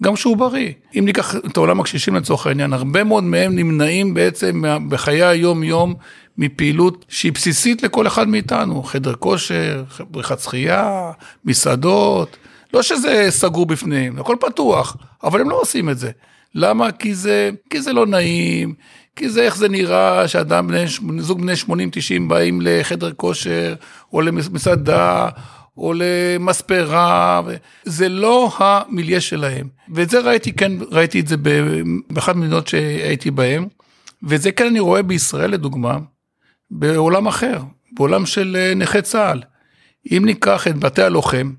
גם 0.03 0.15
כשהוא 0.15 0.37
בריא. 0.37 0.73
אם 0.99 1.05
ניקח 1.05 1.35
את 1.37 1.57
עולם 1.57 1.81
הקשישים 1.81 2.15
לצורך 2.15 2.47
העניין, 2.47 2.73
הרבה 2.73 3.05
מאוד 3.05 3.25
מהם 3.25 3.57
נמנעים 3.57 4.15
בעצם 4.15 4.63
בחיי 4.89 5.25
היום-יום 5.25 5.95
מפעילות 6.39 7.05
שהיא 7.09 7.33
בסיסית 7.33 7.83
לכל 7.83 8.07
אחד 8.07 8.29
מאיתנו, 8.29 8.83
חדר 8.83 9.15
כושר, 9.15 9.85
בריכת 10.11 10.41
שחייה, 10.41 11.11
מסעדות, 11.45 12.37
לא 12.75 12.83
שזה 12.83 13.27
סגור 13.31 13.67
בפניהם, 13.67 14.19
הכל 14.19 14.37
פתוח, 14.41 14.97
אבל 15.23 15.41
הם 15.41 15.51
לא 15.51 15.61
עושים 15.61 15.91
את 15.91 15.99
זה. 15.99 16.11
למה? 16.55 16.93
כי 16.93 17.15
זה, 17.15 17.51
כי 17.71 17.83
זה 17.83 17.93
לא 17.93 18.07
נעים, 18.07 18.75
כי 19.17 19.29
זה 19.29 19.43
איך 19.43 19.57
זה 19.57 19.69
נראה 19.69 20.29
שאדם, 20.29 20.67
בני, 20.67 20.85
זוג 21.19 21.41
בני 21.41 21.53
80-90 21.53 21.69
באים 22.29 22.61
לחדר 22.63 23.13
כושר, 23.13 23.75
או 24.13 24.21
למסעדה, 24.21 25.29
או 25.77 25.93
למספרה, 25.97 27.43
זה 27.85 28.09
לא 28.09 28.53
המיליה 28.59 29.21
שלהם. 29.21 29.69
ואת 29.95 30.11
זה 30.11 30.21
ראיתי, 30.21 30.53
כן, 30.53 30.73
ראיתי 30.91 31.21
את 31.21 31.29
זה 31.29 31.37
באחת 32.11 32.35
המדינות 32.35 32.69
שהייתי 32.69 33.31
בהן, 33.31 33.67
ואת 34.23 34.43
זה 34.43 34.53
כן 34.53 34.67
אני 34.67 34.81
רואה 34.81 35.03
בישראל 35.03 35.51
לדוגמה, 35.51 35.99
בעולם 36.71 37.27
אחר, 37.27 37.59
בעולם 37.93 38.27
של 38.27 38.57
אה, 38.61 38.75
נכי 38.75 39.03
צה"ל. 39.03 39.43
אם 40.13 40.23
ניקח 40.25 40.69
את 40.69 40.79
בתי 40.79 41.03
הלוחם, 41.03 41.53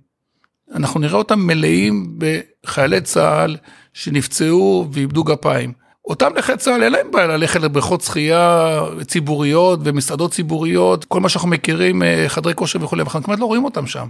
אנחנו 0.75 0.99
נראה 0.99 1.17
אותם 1.17 1.39
מלאים 1.39 2.17
בחיילי 2.17 3.01
צה"ל 3.01 3.58
שנפצעו 3.95 4.88
ואיבדו 4.91 5.23
גפיים. 5.23 5.73
אותם 6.05 6.31
נכי 6.38 6.58
צה"ל 6.58 6.84
אין 6.84 6.91
להם 6.91 7.12
בעיה 7.12 7.27
ללכת 7.27 7.62
לבריכות 7.62 8.01
שחייה 8.01 8.81
ציבוריות 9.08 9.79
ומסעדות 9.84 10.31
ציבוריות, 10.31 11.05
כל 11.05 11.19
מה 11.19 11.29
שאנחנו 11.29 11.49
מכירים, 11.49 12.03
אה, 12.03 12.25
חדרי 12.27 12.53
כושר 12.55 12.84
וכולי, 12.84 13.01
אנחנו 13.01 13.23
כמעט 13.23 13.39
לא 13.39 13.45
רואים 13.45 13.65
אותם 13.65 13.88
שם. 13.88 14.08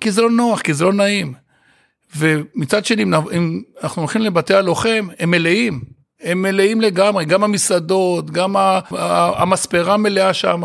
כי 0.00 0.10
זה 0.10 0.22
לא 0.22 0.30
נוח, 0.30 0.60
כי 0.60 0.74
זה 0.74 0.84
לא 0.84 0.92
נעים. 0.92 1.34
ומצד 2.16 2.84
שני, 2.84 3.02
אם 3.02 3.62
אנחנו 3.82 4.02
הולכים 4.02 4.22
לבתי 4.22 4.54
הלוחם, 4.54 5.08
הם 5.18 5.30
מלאים. 5.30 5.80
הם 6.20 6.42
מלאים 6.42 6.80
לגמרי, 6.80 7.24
גם 7.24 7.44
המסעדות, 7.44 8.30
גם 8.30 8.56
המספרה 9.36 9.96
מלאה 9.96 10.34
שם. 10.34 10.62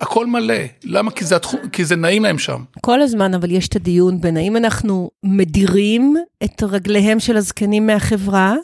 הכל 0.00 0.26
מלא, 0.26 0.54
למה? 0.84 1.10
כי 1.10 1.24
זה, 1.24 1.36
התחום, 1.36 1.68
כי 1.68 1.84
זה 1.84 1.96
נעים 1.96 2.22
להם 2.22 2.38
שם. 2.38 2.62
כל 2.80 3.02
הזמן, 3.02 3.34
אבל 3.34 3.50
יש 3.50 3.68
את 3.68 3.76
הדיון 3.76 4.20
בין 4.20 4.36
האם 4.36 4.56
אנחנו 4.56 5.10
מדירים 5.22 6.16
את 6.44 6.62
רגליהם 6.62 7.20
של 7.20 7.36
הזקנים 7.36 7.86
מהחברה, 7.86 8.54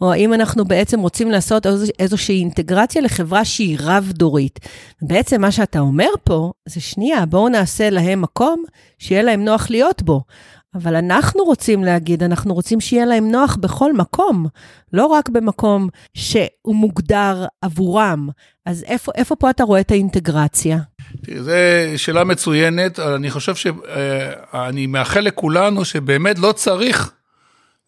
או 0.00 0.12
האם 0.12 0.34
אנחנו 0.34 0.64
בעצם 0.64 1.00
רוצים 1.00 1.30
לעשות 1.30 1.66
איזושהי 1.98 2.38
אינטגרציה 2.38 3.02
לחברה 3.02 3.44
שהיא 3.44 3.76
רב-דורית. 3.80 4.58
בעצם 5.02 5.40
מה 5.40 5.50
שאתה 5.50 5.78
אומר 5.78 6.10
פה, 6.24 6.52
זה 6.68 6.80
שנייה, 6.80 7.26
בואו 7.26 7.48
נעשה 7.48 7.90
להם 7.90 8.22
מקום 8.22 8.64
שיהיה 8.98 9.22
להם 9.22 9.44
נוח 9.44 9.70
להיות 9.70 10.02
בו. 10.02 10.22
אבל 10.74 10.96
אנחנו 10.96 11.44
רוצים 11.44 11.84
להגיד, 11.84 12.22
אנחנו 12.22 12.54
רוצים 12.54 12.80
שיהיה 12.80 13.06
להם 13.06 13.30
נוח 13.30 13.56
בכל 13.56 13.92
מקום, 13.92 14.46
לא 14.92 15.06
רק 15.06 15.28
במקום 15.28 15.88
שהוא 16.14 16.74
מוגדר 16.76 17.46
עבורם. 17.62 18.28
אז 18.66 18.84
איפה, 18.84 19.12
איפה 19.14 19.36
פה 19.36 19.50
אתה 19.50 19.64
רואה 19.64 19.80
את 19.80 19.90
האינטגרציה? 19.90 20.78
תראי, 21.22 21.42
זו 21.42 21.52
שאלה 21.96 22.24
מצוינת, 22.24 22.98
אני 22.98 23.30
חושב 23.30 23.54
שאני 23.54 24.86
מאחל 24.86 25.20
לכולנו 25.20 25.84
שבאמת 25.84 26.38
לא 26.38 26.52
צריך, 26.52 27.12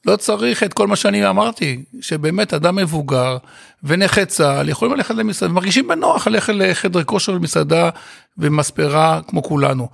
לא 0.07 0.17
צריך 0.17 0.63
את 0.63 0.73
כל 0.73 0.87
מה 0.87 0.97
שאני 0.97 1.29
אמרתי, 1.29 1.85
שבאמת 2.01 2.55
אדם 2.55 2.77
מבוגר 2.77 3.37
ונכה 3.83 4.25
צה"ל 4.25 4.69
יכולים 4.69 4.95
ללכת 4.95 5.15
למסעדה, 5.15 5.53
מרגישים 5.53 5.89
בנוח 5.89 6.27
ללכת 6.27 6.53
לחדר 6.57 7.05
כושר 7.05 7.33
ומסעדה 7.33 7.91
ומספרה 8.39 9.21
כמו 9.27 9.43
כולנו. 9.43 9.89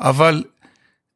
אבל 0.00 0.44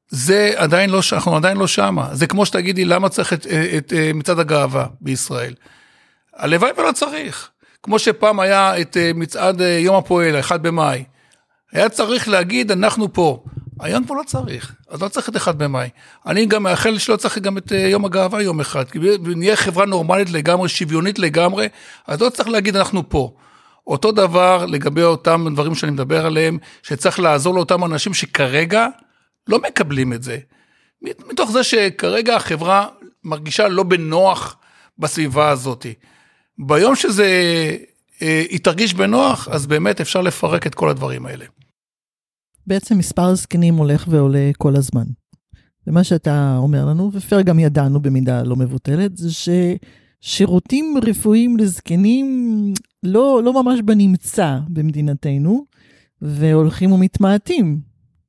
זה 0.08 0.52
עדיין 0.56 0.90
לא, 0.90 1.00
אנחנו 1.12 1.36
עדיין 1.36 1.56
לא 1.56 1.66
שמה. 1.66 2.08
זה 2.12 2.26
כמו 2.26 2.46
שתגידי, 2.46 2.84
למה 2.84 3.08
צריך 3.08 3.32
את, 3.32 3.46
את, 3.46 3.50
את 3.76 3.92
אה, 3.92 4.10
מצעד 4.14 4.38
הגאווה 4.38 4.86
בישראל? 5.00 5.54
הלוואי 6.36 6.70
ולא 6.78 6.92
צריך. 6.92 7.50
כמו 7.82 7.98
שפעם 7.98 8.40
היה 8.40 8.80
את 8.80 8.96
אה, 8.96 9.10
מצעד 9.14 9.62
אה, 9.62 9.66
יום 9.66 9.96
הפועל, 9.96 10.38
1 10.38 10.60
במאי. 10.60 11.04
היה 11.72 11.88
צריך 11.88 12.28
להגיד, 12.28 12.70
אנחנו 12.70 13.12
פה. 13.12 13.44
היום 13.80 14.04
כבר 14.04 14.14
לא 14.14 14.22
צריך, 14.26 14.74
אז 14.90 15.02
לא 15.02 15.08
צריך 15.08 15.28
את 15.28 15.36
1 15.36 15.54
במאי. 15.54 15.88
אני 16.26 16.46
גם 16.46 16.62
מאחל 16.62 16.98
שלא 16.98 17.16
צריך 17.16 17.38
גם 17.38 17.58
את 17.58 17.72
יום 17.72 18.04
הגאווה 18.04 18.42
יום 18.42 18.60
אחד. 18.60 18.90
כי 18.90 18.98
נהיה 19.36 19.56
חברה 19.56 19.86
נורמלית 19.86 20.30
לגמרי, 20.30 20.68
שוויונית 20.68 21.18
לגמרי, 21.18 21.68
אז 22.06 22.20
לא 22.20 22.30
צריך 22.30 22.48
להגיד, 22.48 22.76
אנחנו 22.76 23.08
פה. 23.08 23.34
אותו 23.86 24.12
דבר 24.12 24.66
לגבי 24.66 25.02
אותם 25.02 25.46
דברים 25.52 25.74
שאני 25.74 25.92
מדבר 25.92 26.26
עליהם, 26.26 26.58
שצריך 26.82 27.20
לעזור 27.20 27.54
לאותם 27.54 27.84
אנשים 27.84 28.14
שכרגע 28.14 28.86
לא 29.48 29.58
מקבלים 29.68 30.12
את 30.12 30.22
זה. 30.22 30.38
מתוך 31.02 31.50
זה 31.50 31.64
שכרגע 31.64 32.36
החברה 32.36 32.88
מרגישה 33.24 33.68
לא 33.68 33.82
בנוח 33.82 34.56
בסביבה 34.98 35.50
הזאת. 35.50 35.86
ביום 36.58 36.94
שזה 36.94 37.26
אה, 38.22 38.44
היא 38.50 38.60
תרגיש 38.60 38.94
בנוח, 38.94 39.48
אז 39.48 39.66
באמת 39.66 40.00
אפשר 40.00 40.20
לפרק 40.20 40.66
את 40.66 40.74
כל 40.74 40.88
הדברים 40.88 41.26
האלה. 41.26 41.44
בעצם 42.66 42.98
מספר 42.98 43.22
הזקנים 43.22 43.74
הולך 43.74 44.04
ועולה 44.08 44.50
כל 44.58 44.76
הזמן. 44.76 45.04
ומה 45.86 46.04
שאתה 46.04 46.56
אומר 46.58 46.84
לנו, 46.84 47.10
ופייר 47.12 47.40
גם 47.40 47.58
ידענו 47.58 48.00
במידה 48.00 48.42
לא 48.42 48.56
מבוטלת, 48.56 49.16
זה 49.16 49.28
ששירותים 50.22 50.94
רפואיים 51.02 51.56
לזקנים 51.56 52.26
לא, 53.02 53.40
לא 53.44 53.62
ממש 53.62 53.80
בנמצא 53.80 54.58
במדינתנו, 54.68 55.66
והולכים 56.22 56.92
ומתמעטים, 56.92 57.80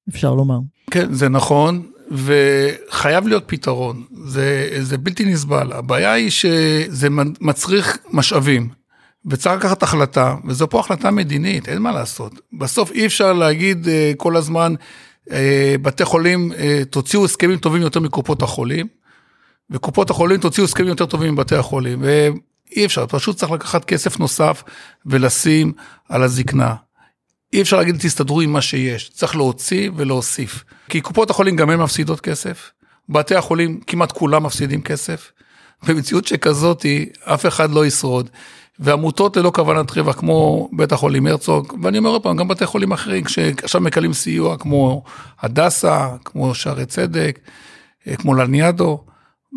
אפשר 0.09 0.35
לומר. 0.35 0.59
כן, 0.91 1.13
זה 1.13 1.29
נכון, 1.29 1.83
וחייב 2.11 3.27
להיות 3.27 3.43
פתרון, 3.45 4.03
זה, 4.25 4.77
זה 4.81 4.97
בלתי 4.97 5.25
נסבל. 5.25 5.73
הבעיה 5.73 6.13
היא 6.13 6.29
שזה 6.29 7.07
מצריך 7.41 7.97
משאבים, 8.11 8.69
וצריך 9.25 9.55
לקחת 9.55 9.83
החלטה, 9.83 10.35
וזו 10.45 10.69
פה 10.69 10.79
החלטה 10.79 11.11
מדינית, 11.11 11.69
אין 11.69 11.81
מה 11.81 11.91
לעשות. 11.91 12.31
בסוף 12.53 12.91
אי 12.91 13.05
אפשר 13.05 13.33
להגיד 13.33 13.87
אה, 13.87 14.11
כל 14.17 14.35
הזמן, 14.35 14.73
אה, 15.31 15.75
בתי 15.81 16.05
חולים, 16.05 16.51
אה, 16.53 16.81
תוציאו 16.89 17.25
הסכמים 17.25 17.57
טובים 17.57 17.81
יותר 17.81 17.99
מקופות 17.99 18.41
החולים, 18.41 18.87
וקופות 19.69 20.09
החולים 20.09 20.39
תוציאו 20.39 20.65
הסכמים 20.65 20.89
יותר 20.89 21.05
טובים 21.05 21.33
מבתי 21.33 21.55
החולים, 21.55 22.01
ואי 22.01 22.85
אפשר, 22.85 23.05
פשוט 23.07 23.37
צריך 23.37 23.51
לקחת 23.51 23.85
כסף 23.85 24.19
נוסף 24.19 24.63
ולשים 25.05 25.73
על 26.09 26.23
הזקנה. 26.23 26.75
אי 27.53 27.61
אפשר 27.61 27.77
להגיד 27.77 27.95
תסתדרו 27.99 28.41
עם 28.41 28.53
מה 28.53 28.61
שיש, 28.61 29.09
צריך 29.09 29.35
להוציא 29.35 29.89
ולהוסיף. 29.95 30.63
כי 30.89 31.01
קופות 31.01 31.29
החולים 31.29 31.55
גם 31.55 31.69
הן 31.69 31.79
מפסידות 31.79 32.21
כסף, 32.21 32.71
בתי 33.09 33.35
החולים 33.35 33.79
כמעט 33.87 34.11
כולם 34.11 34.43
מפסידים 34.43 34.81
כסף. 34.81 35.31
במציאות 35.87 36.27
שכזאת 36.27 36.85
אף 37.23 37.45
אחד 37.45 37.71
לא 37.71 37.85
ישרוד. 37.85 38.29
ועמותות 38.79 39.37
ללא 39.37 39.51
כוונת 39.55 39.91
רווח 39.91 40.15
כמו 40.15 40.69
בית 40.73 40.91
החולים 40.91 41.27
הרצוג, 41.27 41.73
ואני 41.83 41.97
אומר 41.97 42.09
עוד 42.09 42.23
פעם, 42.23 42.37
גם 42.37 42.47
בתי 42.47 42.65
חולים 42.65 42.91
אחרים, 42.91 43.27
שעכשיו 43.27 43.81
מקבלים 43.81 44.13
סיוע 44.13 44.57
כמו 44.57 45.03
הדסה, 45.41 46.07
כמו 46.25 46.55
שערי 46.55 46.85
צדק, 46.85 47.39
אה, 48.07 48.15
כמו 48.15 48.33
לניאדו, 48.33 49.03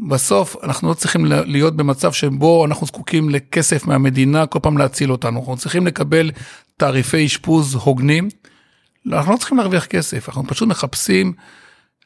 בסוף 0.08 0.56
אנחנו 0.62 0.88
לא 0.88 0.94
צריכים 0.94 1.24
להיות 1.26 1.76
במצב 1.76 2.12
שבו 2.12 2.66
אנחנו 2.66 2.86
זקוקים 2.86 3.30
לכסף 3.30 3.86
מהמדינה 3.86 4.46
כל 4.46 4.58
פעם 4.62 4.78
להציל 4.78 5.12
אותנו, 5.12 5.38
אנחנו 5.38 5.56
צריכים 5.56 5.86
לקבל 5.86 6.30
תעריפי 6.80 7.26
אשפוז 7.26 7.74
הוגנים, 7.74 8.28
אנחנו 9.12 9.32
לא 9.32 9.36
צריכים 9.36 9.58
להרוויח 9.58 9.86
כסף, 9.86 10.28
אנחנו 10.28 10.46
פשוט 10.46 10.68
מחפשים 10.68 11.32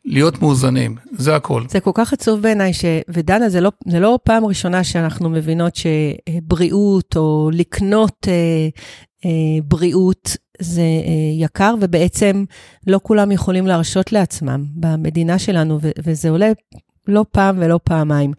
להיות 0.05 0.43
מאוזנים, 0.43 0.97
זה 1.13 1.37
הכל. 1.37 1.63
זה 1.69 1.81
כל 1.81 1.91
כך 1.95 2.13
עצוב 2.13 2.41
בעיניי, 2.41 2.73
ש... 2.73 2.85
ודנה, 3.09 3.49
זה 3.49 3.61
לא, 3.61 3.71
זה 3.87 4.01
לא 4.01 4.19
פעם 4.25 4.45
ראשונה 4.45 4.85
שאנחנו 4.85 5.31
מבינות 5.31 5.73
שבריאות 5.77 7.17
או 7.17 7.51
לקנות 7.53 8.29
אה, 8.29 8.69
אה, 9.25 9.61
בריאות 9.65 10.37
זה 10.61 10.81
אה, 10.81 11.45
יקר, 11.45 11.75
ובעצם 11.81 12.45
לא 12.87 13.01
כולם 13.03 13.33
יכולים 13.33 13.67
להרשות 13.67 14.13
לעצמם 14.13 14.65
במדינה 14.75 15.39
שלנו, 15.39 15.79
ו- 15.83 15.91
וזה 16.05 16.31
עולה 16.31 16.53
לא 17.09 17.25
פעם 17.31 17.57
ולא 17.59 17.81
פעמיים. 17.85 18.33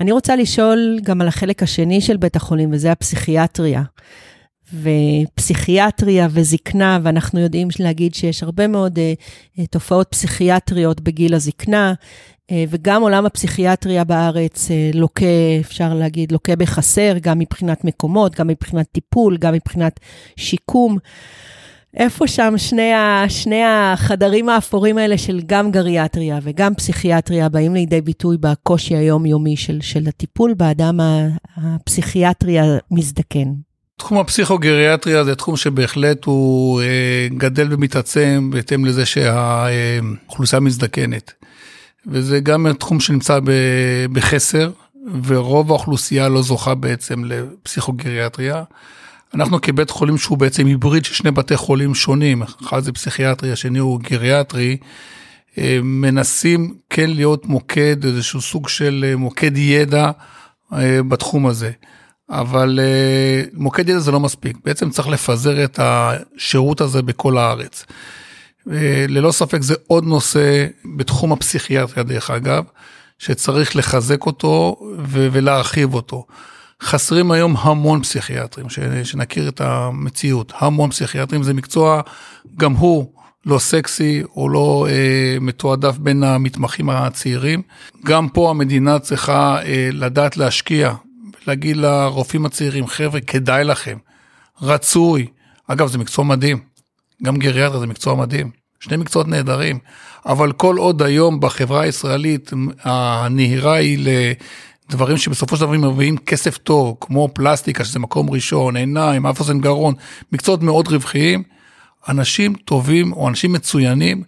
אני 0.00 0.12
רוצה 0.12 0.36
לשאול 0.36 0.98
גם 1.02 1.20
על 1.20 1.28
החלק 1.28 1.62
השני 1.62 2.00
של 2.00 2.16
בית 2.16 2.36
החולים, 2.36 2.72
וזה 2.72 2.92
הפסיכיאטריה. 2.92 3.82
ופסיכיאטריה 4.72 6.28
וזקנה, 6.30 6.98
ואנחנו 7.02 7.40
יודעים 7.40 7.68
להגיד 7.78 8.14
שיש 8.14 8.42
הרבה 8.42 8.66
מאוד 8.66 8.98
uh, 8.98 9.62
תופעות 9.70 10.06
פסיכיאטריות 10.10 11.00
בגיל 11.00 11.34
הזקנה, 11.34 11.92
uh, 11.92 12.54
וגם 12.68 13.02
עולם 13.02 13.26
הפסיכיאטריה 13.26 14.04
בארץ 14.04 14.68
uh, 14.68 14.96
לוקה, 14.96 15.26
אפשר 15.60 15.94
להגיד, 15.94 16.32
לוקה 16.32 16.56
בחסר, 16.56 17.14
גם 17.20 17.38
מבחינת 17.38 17.84
מקומות, 17.84 18.34
גם 18.34 18.46
מבחינת 18.46 18.86
טיפול, 18.92 19.36
גם 19.36 19.54
מבחינת 19.54 20.00
שיקום. 20.36 20.98
איפה 21.96 22.26
שם 22.26 22.54
שני, 22.56 22.92
ה, 22.92 23.24
שני 23.28 23.62
החדרים 23.64 24.48
האפורים 24.48 24.98
האלה 24.98 25.18
של 25.18 25.40
גם 25.46 25.70
גריאטריה 25.70 26.38
וגם 26.42 26.74
פסיכיאטריה 26.74 27.48
באים 27.48 27.74
לידי 27.74 28.00
ביטוי 28.00 28.36
בקושי 28.40 28.96
היומיומי 28.96 29.56
של, 29.56 29.80
של 29.80 30.08
הטיפול 30.08 30.54
באדם 30.54 31.00
הפסיכיאטרי 31.56 32.56
המזדקן? 32.60 33.52
תחום 33.96 34.18
הפסיכוגריאטריה 34.18 35.24
זה 35.24 35.34
תחום 35.34 35.56
שבהחלט 35.56 36.24
הוא 36.24 36.82
אה, 36.82 37.28
גדל 37.36 37.68
ומתעצם 37.70 38.50
בהתאם 38.52 38.84
לזה 38.84 39.06
שהאוכלוסייה 39.06 40.60
מזדקנת. 40.60 41.32
וזה 42.06 42.40
גם 42.40 42.72
תחום 42.72 43.00
שנמצא 43.00 43.38
בחסר, 44.12 44.70
ורוב 45.24 45.70
האוכלוסייה 45.70 46.28
לא 46.28 46.42
זוכה 46.42 46.74
בעצם 46.74 47.24
לפסיכוגריאטריה. 47.24 48.62
אנחנו 49.34 49.60
כבית 49.60 49.90
חולים 49.90 50.18
שהוא 50.18 50.38
בעצם 50.38 50.66
היבריד 50.66 51.04
של 51.04 51.14
שני 51.14 51.30
בתי 51.30 51.56
חולים 51.56 51.94
שונים, 51.94 52.42
אחד 52.42 52.80
זה 52.80 52.92
פסיכיאטרי, 52.92 53.52
השני 53.52 53.78
הוא 53.78 54.00
גריאטרי, 54.00 54.76
אה, 55.58 55.78
מנסים 55.82 56.74
כן 56.90 57.10
להיות 57.10 57.46
מוקד, 57.46 58.04
איזשהו 58.04 58.40
סוג 58.40 58.68
של 58.68 59.04
אה, 59.08 59.16
מוקד 59.16 59.56
ידע 59.56 60.10
בתחום 61.08 61.46
הזה. 61.46 61.70
אבל 62.32 62.80
uh, 62.82 63.50
מוקד 63.52 63.88
ידע 63.88 63.98
זה 63.98 64.10
לא 64.10 64.20
מספיק, 64.20 64.56
בעצם 64.64 64.90
צריך 64.90 65.08
לפזר 65.08 65.64
את 65.64 65.80
השירות 65.82 66.80
הזה 66.80 67.02
בכל 67.02 67.38
הארץ. 67.38 67.84
Uh, 68.68 68.70
ללא 69.08 69.32
ספק 69.32 69.62
זה 69.62 69.74
עוד 69.86 70.04
נושא 70.04 70.66
בתחום 70.96 71.32
הפסיכיאטריה 71.32 72.04
דרך 72.04 72.30
אגב, 72.30 72.64
שצריך 73.18 73.76
לחזק 73.76 74.26
אותו 74.26 74.76
ולהרחיב 75.06 75.94
אותו. 75.94 76.26
חסרים 76.82 77.30
היום 77.30 77.56
המון 77.58 78.02
פסיכיאטרים, 78.02 78.66
שנכיר 79.04 79.48
את 79.48 79.60
המציאות, 79.60 80.52
המון 80.58 80.90
פסיכיאטרים, 80.90 81.42
זה 81.42 81.54
מקצוע 81.54 82.00
גם 82.56 82.72
הוא 82.72 83.12
לא 83.46 83.58
סקסי 83.58 84.22
או 84.36 84.48
לא 84.48 84.86
אה, 84.90 85.36
מתועדף 85.40 85.98
בין 85.98 86.22
המתמחים 86.22 86.90
הצעירים. 86.90 87.62
גם 88.04 88.28
פה 88.28 88.50
המדינה 88.50 88.98
צריכה 88.98 89.62
אה, 89.62 89.88
לדעת 89.92 90.36
להשקיע 90.36 90.92
להגיד 91.46 91.76
לרופאים 91.76 92.46
הצעירים, 92.46 92.86
חבר'ה, 92.86 93.20
כדאי 93.20 93.64
לכם, 93.64 93.98
רצוי. 94.62 95.26
אגב, 95.68 95.88
זה 95.88 95.98
מקצוע 95.98 96.24
מדהים, 96.24 96.58
גם 97.22 97.36
גריאטר 97.36 97.78
זה 97.78 97.86
מקצוע 97.86 98.14
מדהים, 98.14 98.50
שני 98.80 98.96
מקצועות 98.96 99.28
נהדרים, 99.28 99.78
אבל 100.26 100.52
כל 100.52 100.76
עוד 100.76 101.02
היום 101.02 101.40
בחברה 101.40 101.80
הישראלית 101.80 102.50
הנהירה 102.82 103.74
היא 103.74 104.08
לדברים 104.88 105.16
שבסופו 105.16 105.56
של 105.56 105.62
דבר 105.62 105.72
מביאים 105.72 106.16
כסף 106.16 106.58
טוב, 106.58 106.96
כמו 107.00 107.28
פלסטיקה, 107.34 107.84
שזה 107.84 107.98
מקום 107.98 108.30
ראשון, 108.30 108.76
עיניים, 108.76 109.26
אף 109.26 109.40
אוזן 109.40 109.60
גרון, 109.60 109.94
מקצועות 110.32 110.62
מאוד 110.62 110.88
רווחיים, 110.88 111.42
אנשים 112.08 112.54
טובים 112.54 113.12
או 113.12 113.28
אנשים 113.28 113.52
מצוינים 113.52 114.22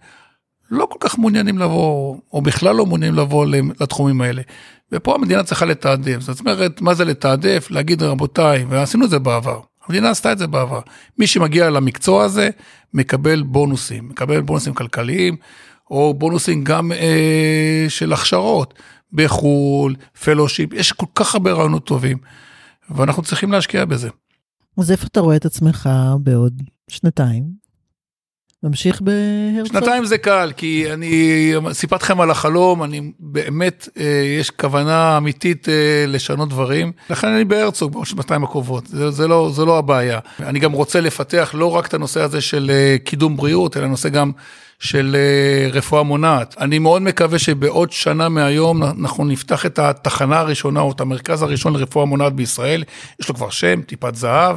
לא 0.71 0.87
כל 0.91 0.99
כך 1.01 1.19
מעוניינים 1.19 1.59
לבוא, 1.59 2.17
או 2.33 2.43
בכלל 2.43 2.77
לא 2.77 2.87
מעוניינים 2.87 3.19
לבוא 3.19 3.47
לתחומים 3.81 4.21
האלה. 4.21 4.43
ופה 4.95 5.15
המדינה 5.15 5.43
צריכה 5.43 5.67
לתעדף, 5.67 6.21
זאת 6.21 6.41
אומרת, 6.41 6.81
מה 6.81 6.95
זה 6.95 7.05
לתעדף? 7.05 7.67
להגיד 7.71 8.03
רבותיי, 8.03 8.65
ועשינו 8.69 9.05
את 9.05 9.11
זה 9.11 9.19
בעבר, 9.19 9.61
המדינה 9.87 10.11
עשתה 10.11 10.33
את 10.33 10.39
זה 10.39 10.47
בעבר. 10.47 10.81
מי 11.19 11.27
שמגיע 11.27 11.71
למקצוע 11.71 12.25
הזה, 12.25 12.51
מקבל 12.95 13.43
בונוסים, 13.43 14.09
מקבל 14.09 14.41
בונוסים 14.41 14.75
כלכליים, 14.75 15.37
או 15.91 16.15
בונוסים 16.15 16.65
גם 16.65 16.93
אה, 16.93 17.87
של 17.89 18.13
הכשרות 18.13 18.75
בחו"ל, 19.13 19.95
פלושיפ, 20.25 20.73
יש 20.73 20.93
כל 20.93 21.07
כך 21.15 21.35
הרבה 21.35 21.53
רעיונות 21.53 21.87
טובים, 21.87 22.19
ואנחנו 22.91 23.23
צריכים 23.23 23.53
להשקיע 23.53 23.85
בזה. 23.85 24.09
אז 24.79 24.91
איפה 24.91 25.07
אתה 25.07 25.21
רואה 25.21 25.37
את 25.37 25.45
עצמך 25.45 25.89
בעוד 26.21 26.63
שנתיים? 26.89 27.64
נמשיך 28.65 29.01
בהרצוג. 29.01 29.81
שנתיים 29.81 30.05
זה 30.05 30.19
קל, 30.19 30.53
כי 30.57 30.93
אני 30.93 31.53
סיפרתי 31.73 32.05
לכם 32.05 32.21
על 32.21 32.31
החלום, 32.31 32.83
אני 32.83 33.11
באמת, 33.19 33.89
אה, 33.99 34.05
יש 34.41 34.51
כוונה 34.51 35.17
אמיתית 35.17 35.69
אה, 35.69 36.05
לשנות 36.09 36.49
דברים, 36.49 36.93
לכן 37.11 37.29
אני 37.29 37.45
בהרצוג 37.45 37.93
בעוד 37.93 38.07
שנתיים 38.07 38.45
הקרובות, 38.45 38.87
זה, 38.87 39.11
זה, 39.11 39.29
לא, 39.29 39.51
זה 39.55 39.65
לא 39.65 39.79
הבעיה. 39.79 40.19
אני 40.41 40.59
גם 40.59 40.73
רוצה 40.73 41.01
לפתח 41.01 41.51
לא 41.55 41.77
רק 41.77 41.87
את 41.87 41.95
הנושא 41.95 42.21
הזה 42.21 42.41
של 42.41 42.71
אה, 42.75 42.97
קידום 43.05 43.37
בריאות, 43.37 43.77
אלא 43.77 43.87
נושא 43.87 44.09
גם 44.09 44.33
של 44.79 45.17
רפואה 45.73 46.03
מונעת. 46.03 46.55
אני 46.61 46.79
מאוד 46.79 47.03
מקווה 47.03 47.39
שבעוד 47.39 47.93
שנה 47.93 48.29
מהיום 48.29 48.83
אנחנו 48.83 49.25
נפתח 49.25 49.67
את 49.67 49.79
התחנה 49.79 50.39
הראשונה, 50.39 50.81
או 50.81 50.93
את 50.93 51.01
המרכז 51.01 51.43
הראשון 51.43 51.77
לרפואה 51.77 52.05
מונעת 52.05 52.33
בישראל, 52.33 52.85
יש 53.21 53.29
לו 53.29 53.35
כבר 53.35 53.51
שם, 53.51 53.83
טיפת 53.83 54.15
זהב. 54.15 54.57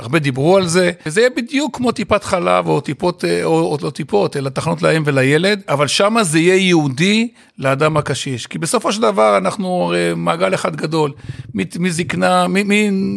הרבה 0.00 0.18
דיברו 0.18 0.56
על 0.56 0.66
זה, 0.66 0.90
וזה 1.06 1.20
יהיה 1.20 1.30
בדיוק 1.36 1.76
כמו 1.76 1.92
טיפת 1.92 2.24
חלב 2.24 2.66
או 2.66 2.80
טיפות, 2.80 3.24
אה, 3.24 3.44
או, 3.44 3.60
או 3.60 3.76
לא 3.82 3.90
טיפות, 3.90 4.36
אלא 4.36 4.48
תחנות 4.48 4.82
לאם 4.82 5.02
ולילד, 5.06 5.62
אבל 5.68 5.86
שם 5.86 6.16
זה 6.22 6.38
יהיה 6.38 6.54
ייעודי 6.54 7.28
לאדם 7.58 7.96
הקשיש. 7.96 8.46
כי 8.46 8.58
בסופו 8.58 8.92
של 8.92 9.02
דבר 9.02 9.36
אנחנו 9.36 9.92
מעגל 10.16 10.54
אחד 10.54 10.76
גדול, 10.76 11.12
מזקנה, 11.54 12.46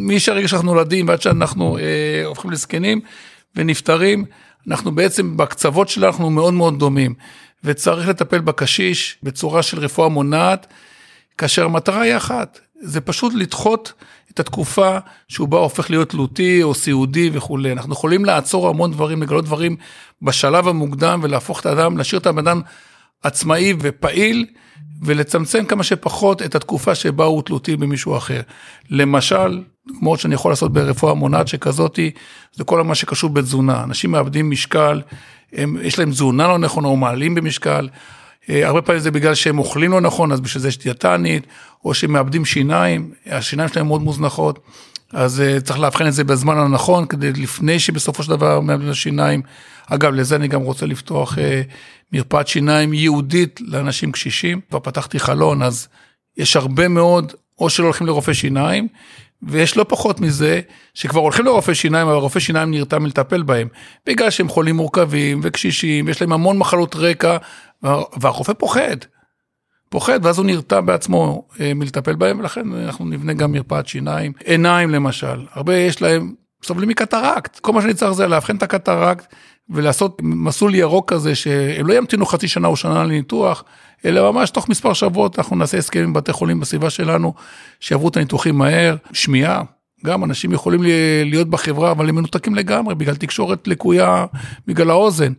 משהרגע 0.07 0.47
שאנחנו 0.47 0.73
נולדים 0.73 1.07
ועד 1.07 1.21
שאנחנו 1.21 1.77
אה, 1.77 2.25
הופכים 2.25 2.51
לזקנים 2.51 3.01
ונפטרים, 3.55 4.25
אנחנו 4.67 4.95
בעצם 4.95 5.37
בקצוות 5.37 5.89
שלנו 5.89 6.07
אנחנו 6.07 6.29
מאוד 6.29 6.53
מאוד 6.53 6.79
דומים, 6.79 7.13
וצריך 7.63 8.07
לטפל 8.07 8.39
בקשיש 8.39 9.17
בצורה 9.23 9.63
של 9.63 9.79
רפואה 9.79 10.09
מונעת, 10.09 10.67
כאשר 11.37 11.65
המטרה 11.65 12.01
היא 12.01 12.17
אחת, 12.17 12.59
זה 12.81 13.01
פשוט 13.01 13.33
לדחות 13.35 13.93
את 14.33 14.39
התקופה 14.39 14.97
בא 15.39 15.57
הופך 15.57 15.89
להיות 15.89 16.09
תלותי 16.09 16.63
או 16.63 16.73
סיעודי 16.73 17.29
וכולי. 17.33 17.71
אנחנו 17.71 17.93
יכולים 17.93 18.25
לעצור 18.25 18.69
המון 18.69 18.91
דברים, 18.91 19.21
לגלות 19.21 19.45
דברים 19.45 19.75
בשלב 20.21 20.67
המוקדם 20.67 21.19
ולהפוך 21.23 21.59
את 21.59 21.65
האדם, 21.65 21.97
להשאיר 21.97 22.21
את 22.21 22.25
האדם 22.25 22.61
עצמאי 23.23 23.73
ופעיל 23.79 24.45
ולצמצם 25.01 25.65
כמה 25.65 25.83
שפחות 25.83 26.41
את 26.41 26.55
התקופה 26.55 26.95
שבה 26.95 27.25
הוא 27.25 27.41
תלותי 27.41 27.75
במישהו 27.75 28.17
אחר. 28.17 28.41
למשל, 28.89 29.63
כמו 29.99 30.17
שאני 30.17 30.35
יכול 30.35 30.51
לעשות 30.51 30.73
ברפואה 30.73 31.13
מונעת 31.13 31.47
שכזאתי, 31.47 32.11
זה 32.53 32.63
כל 32.63 32.83
מה 32.83 32.95
שקשור 32.95 33.29
בתזונה. 33.29 33.83
אנשים 33.83 34.11
מאבדים 34.11 34.49
משקל, 34.49 35.01
הם, 35.53 35.77
יש 35.81 35.99
להם 35.99 36.11
תזונה 36.11 36.47
לא 36.47 36.57
נכונה 36.57 36.87
או 36.87 36.97
מעלים 36.97 37.35
במשקל. 37.35 37.89
אה, 38.49 38.67
הרבה 38.67 38.81
פעמים 38.81 39.01
זה 39.01 39.11
בגלל 39.11 39.35
שהם 39.35 39.59
אוכלים 39.59 39.91
לא 39.91 40.01
נכון, 40.01 40.31
אז 40.31 40.41
בשביל 40.41 40.61
זה 40.61 40.67
יש 40.67 40.77
דיאטנית, 40.77 41.47
או 41.85 41.93
שהם 41.93 42.11
מאבדים 42.11 42.45
שיניים, 42.45 43.11
השיניים 43.25 43.69
שלהם 43.69 43.87
מאוד 43.87 44.01
מוזנחות, 44.01 44.59
אז 45.13 45.41
אה, 45.41 45.61
צריך 45.61 45.79
לאבחן 45.79 46.07
את 46.07 46.13
זה 46.13 46.23
בזמן 46.23 46.57
הנכון, 46.57 47.05
כדי 47.05 47.31
לפני 47.31 47.79
שבסופו 47.79 48.23
של 48.23 48.29
דבר 48.29 48.59
מאבדים 48.59 48.87
את 48.87 48.91
השיניים. 48.91 49.41
אגב, 49.87 50.13
לזה 50.13 50.35
אני 50.35 50.47
גם 50.47 50.61
רוצה 50.61 50.85
לפתוח 50.85 51.39
אה, 51.39 51.61
מרפאת 52.11 52.47
שיניים 52.47 52.93
ייעודית 52.93 53.59
לאנשים 53.61 54.11
קשישים. 54.11 54.61
כבר 54.69 54.79
פתחתי 54.79 55.19
חלון, 55.19 55.61
אז 55.61 55.87
יש 56.37 56.55
הרבה 56.55 56.87
מאוד, 56.87 57.33
או 57.59 57.69
שלא 57.69 57.85
הולכים 57.85 58.07
לרופא 58.07 58.33
שיניים, 58.33 58.87
ויש 59.47 59.77
לא 59.77 59.85
פחות 59.89 60.21
מזה, 60.21 60.61
שכבר 60.93 61.21
הולכים 61.21 61.45
לרופא 61.45 61.73
שיניים, 61.73 62.07
אבל 62.07 62.15
רופא 62.15 62.39
שיניים 62.39 62.71
נרתע 62.71 62.99
מלטפל 62.99 63.43
בהם. 63.43 63.67
בגלל 64.05 64.29
שהם 64.29 64.49
חולים 64.49 64.75
מורכבים 64.75 65.39
וקשישים, 65.43 66.09
יש 66.09 66.21
להם 66.21 66.33
המון 66.33 66.57
מחלות 66.57 66.95
רקע, 66.95 67.37
והרופא 68.21 68.53
פוחד. 68.53 68.97
פוחד, 69.89 70.19
ואז 70.25 70.37
הוא 70.37 70.45
נרתע 70.45 70.81
בעצמו 70.81 71.47
אה, 71.59 71.73
מלטפל 71.73 72.15
בהם, 72.15 72.39
ולכן 72.39 72.73
אנחנו 72.73 73.05
נבנה 73.05 73.33
גם 73.33 73.51
מרפאת 73.51 73.87
שיניים. 73.87 74.31
עיניים 74.45 74.89
למשל, 74.89 75.45
הרבה 75.51 75.75
יש 75.77 76.01
להם, 76.01 76.33
סובלים 76.63 76.89
מקטרקט. 76.89 77.59
כל 77.59 77.73
מה 77.73 77.81
שאני 77.81 77.93
צריך 77.93 78.11
זה 78.11 78.27
לאבחן 78.27 78.55
את 78.55 78.63
הקטרקט, 78.63 79.33
ולעשות 79.69 80.21
מסלול 80.23 80.75
ירוק 80.75 81.13
כזה, 81.13 81.35
שהם 81.35 81.87
לא 81.87 81.93
ימתינו 81.93 82.25
חצי 82.25 82.47
שנה 82.47 82.67
או 82.67 82.75
שנה 82.75 83.03
לניתוח, 83.03 83.63
אלא 84.05 84.31
ממש 84.31 84.49
תוך 84.49 84.69
מספר 84.69 84.93
שבועות 84.93 85.39
אנחנו 85.39 85.55
נעשה 85.55 85.77
הסכם 85.77 85.99
עם 86.03 86.13
בתי 86.13 86.33
חולים 86.33 86.59
בסביבה 86.59 86.89
שלנו, 86.89 87.33
שיעברו 87.79 88.07
את 88.07 88.17
הניתוחים 88.17 88.57
מהר, 88.57 88.95
שמיעה. 89.13 89.61
גם 90.05 90.23
אנשים 90.23 90.51
יכולים 90.51 90.81
להיות 91.25 91.49
בחברה, 91.49 91.91
אבל 91.91 92.09
הם 92.09 92.15
מנותקים 92.15 92.55
לגמרי, 92.55 92.95
בגלל 92.95 93.15
תקשורת 93.15 93.67
לקויה, 93.67 94.25
בגלל 94.67 94.89
האוזן. 94.89 95.33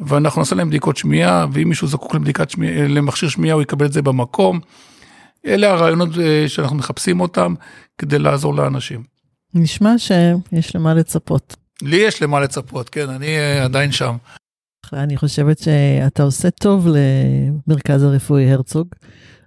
ואנחנו 0.00 0.40
נעשה 0.40 0.56
להם 0.56 0.68
בדיקות 0.68 0.96
שמיעה, 0.96 1.46
ואם 1.52 1.68
מישהו 1.68 1.88
זקוק 1.88 2.14
לבדיקת 2.14 2.50
שמיעה, 2.50 2.88
למכשיר 2.88 3.28
שמיעה, 3.28 3.54
הוא 3.54 3.62
יקבל 3.62 3.86
את 3.86 3.92
זה 3.92 4.02
במקום. 4.02 4.60
אלה 5.46 5.70
הרעיונות 5.70 6.08
אה, 6.18 6.44
שאנחנו 6.48 6.76
מחפשים 6.76 7.20
אותם 7.20 7.54
כדי 7.98 8.18
לעזור 8.18 8.54
לאנשים. 8.54 9.02
נשמע 9.54 9.98
שיש 9.98 10.76
למה 10.76 10.94
לצפות. 10.94 11.56
לי 11.82 11.96
יש 11.96 12.22
למה 12.22 12.40
לצפות, 12.40 12.88
כן, 12.88 13.10
אני 13.10 13.26
אה, 13.26 13.64
עדיין 13.64 13.92
שם. 13.92 14.16
אני 14.92 15.16
חושבת 15.16 15.58
שאתה 15.58 16.22
עושה 16.22 16.50
טוב 16.50 16.88
למרכז 16.88 18.02
הרפואי 18.02 18.52
הרצוג, 18.52 18.88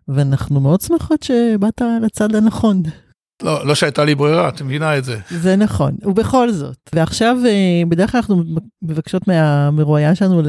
ואנחנו 0.08 0.60
מאוד 0.60 0.82
שמחות 0.82 1.24
שבאת 1.24 1.82
לצד 2.02 2.36
הנכון. 2.36 2.84
לא, 3.44 3.68
לא 3.68 3.76
שהייתה 3.76 4.06
לי 4.06 4.16
ברירה, 4.16 4.50
את 4.50 4.62
מבינה 4.62 4.98
את 4.98 5.04
זה. 5.04 5.18
זה 5.30 5.56
נכון, 5.56 5.96
ובכל 6.04 6.52
זאת. 6.52 6.90
ועכשיו, 6.96 7.38
אה, 7.46 7.84
בדרך 7.90 8.12
כלל 8.12 8.20
אנחנו 8.20 8.44
מבקשות 8.82 9.28
מהמרואיין 9.28 10.16
שלנו 10.16 10.42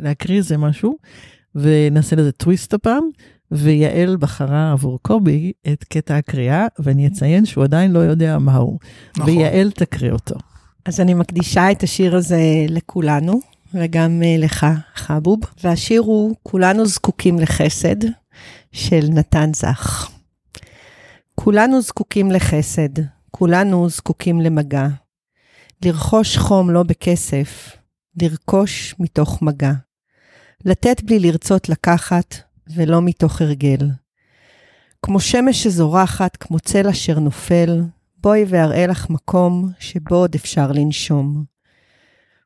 להקריא 0.00 0.36
איזה 0.38 0.56
משהו, 0.56 0.96
ונעשה 1.54 2.16
לזה 2.16 2.32
טוויסט 2.32 2.74
הפעם, 2.74 3.02
ויעל 3.50 4.16
בחרה 4.16 4.72
עבור 4.72 4.98
קובי 5.02 5.52
את 5.72 5.84
קטע 5.84 6.16
הקריאה, 6.16 6.66
ואני 6.78 7.06
אציין 7.06 7.46
שהוא 7.46 7.64
עדיין 7.64 7.92
לא 7.92 7.98
יודע 7.98 8.38
מהו. 8.38 8.78
נכון. 9.16 9.30
ויעל 9.30 9.70
תקריא 9.70 10.12
אותו. 10.12 10.34
אז 10.84 11.00
אני 11.00 11.14
מקדישה 11.14 11.70
את 11.70 11.82
השיר 11.82 12.16
הזה 12.16 12.40
לכולנו, 12.68 13.40
וגם 13.74 14.22
אה, 14.24 14.36
לך, 14.38 14.66
חבוב. 14.94 15.40
והשיר 15.64 16.00
הוא 16.00 16.34
"כולנו 16.42 16.86
זקוקים 16.86 17.38
לחסד" 17.38 17.96
של 18.72 19.06
נתן 19.08 19.50
זך. 19.54 20.13
כולנו 21.34 21.80
זקוקים 21.80 22.30
לחסד, 22.30 23.02
כולנו 23.30 23.88
זקוקים 23.88 24.40
למגע. 24.40 24.86
לרכוש 25.84 26.36
חום 26.38 26.70
לא 26.70 26.82
בכסף, 26.82 27.76
לרכוש 28.22 28.94
מתוך 28.98 29.42
מגע. 29.42 29.72
לתת 30.64 31.02
בלי 31.02 31.20
לרצות 31.20 31.68
לקחת, 31.68 32.34
ולא 32.74 33.02
מתוך 33.02 33.40
הרגל. 33.40 33.90
כמו 35.02 35.20
שמש 35.20 35.62
שזורחת, 35.62 36.36
כמו 36.36 36.60
צל 36.60 36.88
אשר 36.88 37.18
נופל, 37.18 37.82
בואי 38.18 38.44
ואראה 38.48 38.86
לך 38.86 39.10
מקום 39.10 39.70
שבו 39.78 40.14
עוד 40.16 40.34
אפשר 40.34 40.72
לנשום. 40.72 41.44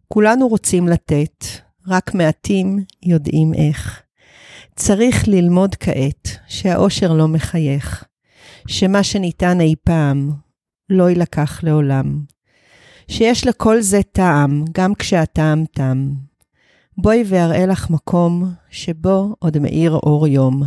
כולנו 0.09 0.49
רוצים 0.49 0.89
לתת, 0.89 1.45
רק 1.87 2.15
מעטים 2.15 2.85
יודעים 3.03 3.55
איך. 3.55 4.03
צריך 4.77 5.29
ללמוד 5.29 5.75
כעת 5.75 6.29
שהאושר 6.49 7.13
לא 7.13 7.29
מחייך, 7.29 8.05
שמה 8.69 9.03
שניתן 9.03 9.61
אי 9.61 9.75
פעם 9.85 10.31
לא 10.91 11.09
יילקח 11.09 11.61
לעולם. 11.63 12.21
שיש 13.11 13.47
לכל 13.47 13.81
זה 13.81 14.01
טעם, 14.13 14.65
גם 14.73 14.95
כשהטעם 14.95 15.65
תם. 15.73 16.11
בואי 16.99 17.25
ואראה 17.27 17.67
לך 17.67 17.91
מקום 17.91 18.53
שבו 18.71 19.37
עוד 19.39 19.59
מאיר 19.59 19.93
אור 19.93 20.27
יום. 20.27 20.63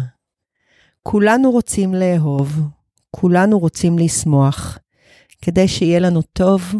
כולנו 1.04 1.52
רוצים 1.52 1.94
לאהוב, 1.94 2.60
כולנו 3.12 3.60
רוצים 3.60 4.00
לשמוח, 4.00 4.78
כדי 5.42 5.68
שיהיה 5.68 6.00
לנו 6.00 6.22
טוב, 6.22 6.74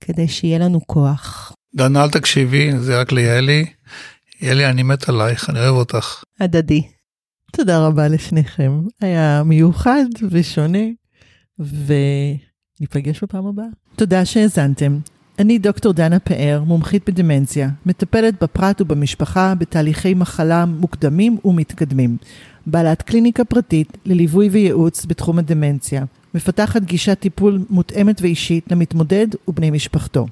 כדי 0.00 0.28
שיהיה 0.28 0.58
לנו 0.58 0.80
כוח. 0.86 1.52
דנה, 1.74 2.04
אל 2.04 2.10
תקשיבי, 2.10 2.78
זה 2.78 3.00
רק 3.00 3.12
ליעלי. 3.12 3.66
יעלי, 4.40 4.66
אני 4.66 4.82
מת 4.82 5.08
עלייך, 5.08 5.50
אני 5.50 5.58
אוהב 5.58 5.74
אותך. 5.74 6.22
הדדי. 6.40 6.95
תודה 7.56 7.86
רבה 7.86 8.08
לשניכם. 8.08 8.80
היה 9.00 9.42
מיוחד 9.44 10.04
ושונה, 10.30 10.78
וניפגש 11.58 13.22
בפעם 13.22 13.46
הבאה. 13.46 13.66
תודה 13.96 14.24
שהאזנתם. 14.24 14.98
אני 15.38 15.58
דוקטור 15.58 15.92
דנה 15.92 16.18
פאר, 16.18 16.62
מומחית 16.66 17.10
בדמנציה, 17.10 17.68
מטפלת 17.86 18.42
בפרט 18.42 18.80
ובמשפחה 18.80 19.54
בתהליכי 19.54 20.14
מחלה 20.14 20.64
מוקדמים 20.64 21.38
ומתקדמים. 21.44 22.16
בעלת 22.66 23.02
קליניקה 23.02 23.44
פרטית 23.44 23.98
לליווי 24.04 24.48
וייעוץ 24.48 25.04
בתחום 25.04 25.38
הדמנציה. 25.38 26.04
מפתחת 26.34 26.82
גישת 26.82 27.18
טיפול 27.20 27.64
מותאמת 27.70 28.22
ואישית 28.22 28.72
למתמודד 28.72 29.26
ובני 29.48 29.70
משפחתו. 29.70 30.26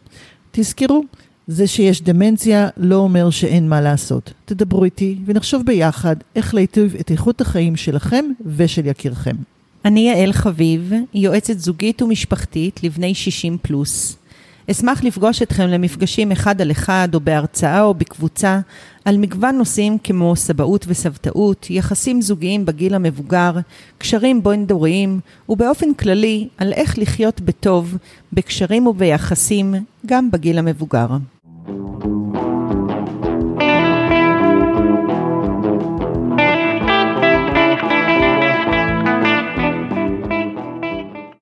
תזכרו, 0.50 1.04
זה 1.46 1.66
שיש 1.66 2.02
דמנציה 2.02 2.68
לא 2.76 2.96
אומר 2.96 3.30
שאין 3.30 3.68
מה 3.68 3.80
לעשות. 3.80 4.32
תדברו 4.44 4.84
איתי 4.84 5.18
ונחשוב 5.26 5.62
ביחד 5.66 6.16
איך 6.36 6.54
להיטיב 6.54 6.94
את 7.00 7.10
איכות 7.10 7.40
החיים 7.40 7.76
שלכם 7.76 8.24
ושל 8.56 8.86
יקירכם. 8.86 9.36
אני 9.84 10.00
יעל 10.00 10.32
חביב, 10.32 10.92
יועצת 11.14 11.58
זוגית 11.58 12.02
ומשפחתית 12.02 12.82
לבני 12.82 13.14
60 13.14 13.58
פלוס. 13.62 14.16
אשמח 14.70 15.04
לפגוש 15.04 15.42
אתכם 15.42 15.66
למפגשים 15.66 16.32
אחד 16.32 16.60
על 16.60 16.70
אחד 16.70 17.08
או 17.14 17.20
בהרצאה 17.20 17.82
או 17.82 17.94
בקבוצה 17.94 18.60
על 19.04 19.16
מגוון 19.16 19.56
נושאים 19.56 19.98
כמו 20.04 20.36
סבאות 20.36 20.84
וסבתאות, 20.88 21.66
יחסים 21.70 22.22
זוגיים 22.22 22.66
בגיל 22.66 22.94
המבוגר, 22.94 23.52
קשרים 23.98 24.42
בין-דוריים 24.42 25.20
ובאופן 25.48 25.94
כללי 25.94 26.48
על 26.58 26.72
איך 26.72 26.98
לחיות 26.98 27.40
בטוב, 27.40 27.96
בקשרים 28.32 28.86
וביחסים 28.86 29.74
גם 30.06 30.30
בגיל 30.30 30.58
המבוגר. 30.58 31.06
Thank 31.66 32.04
you. 32.04 32.23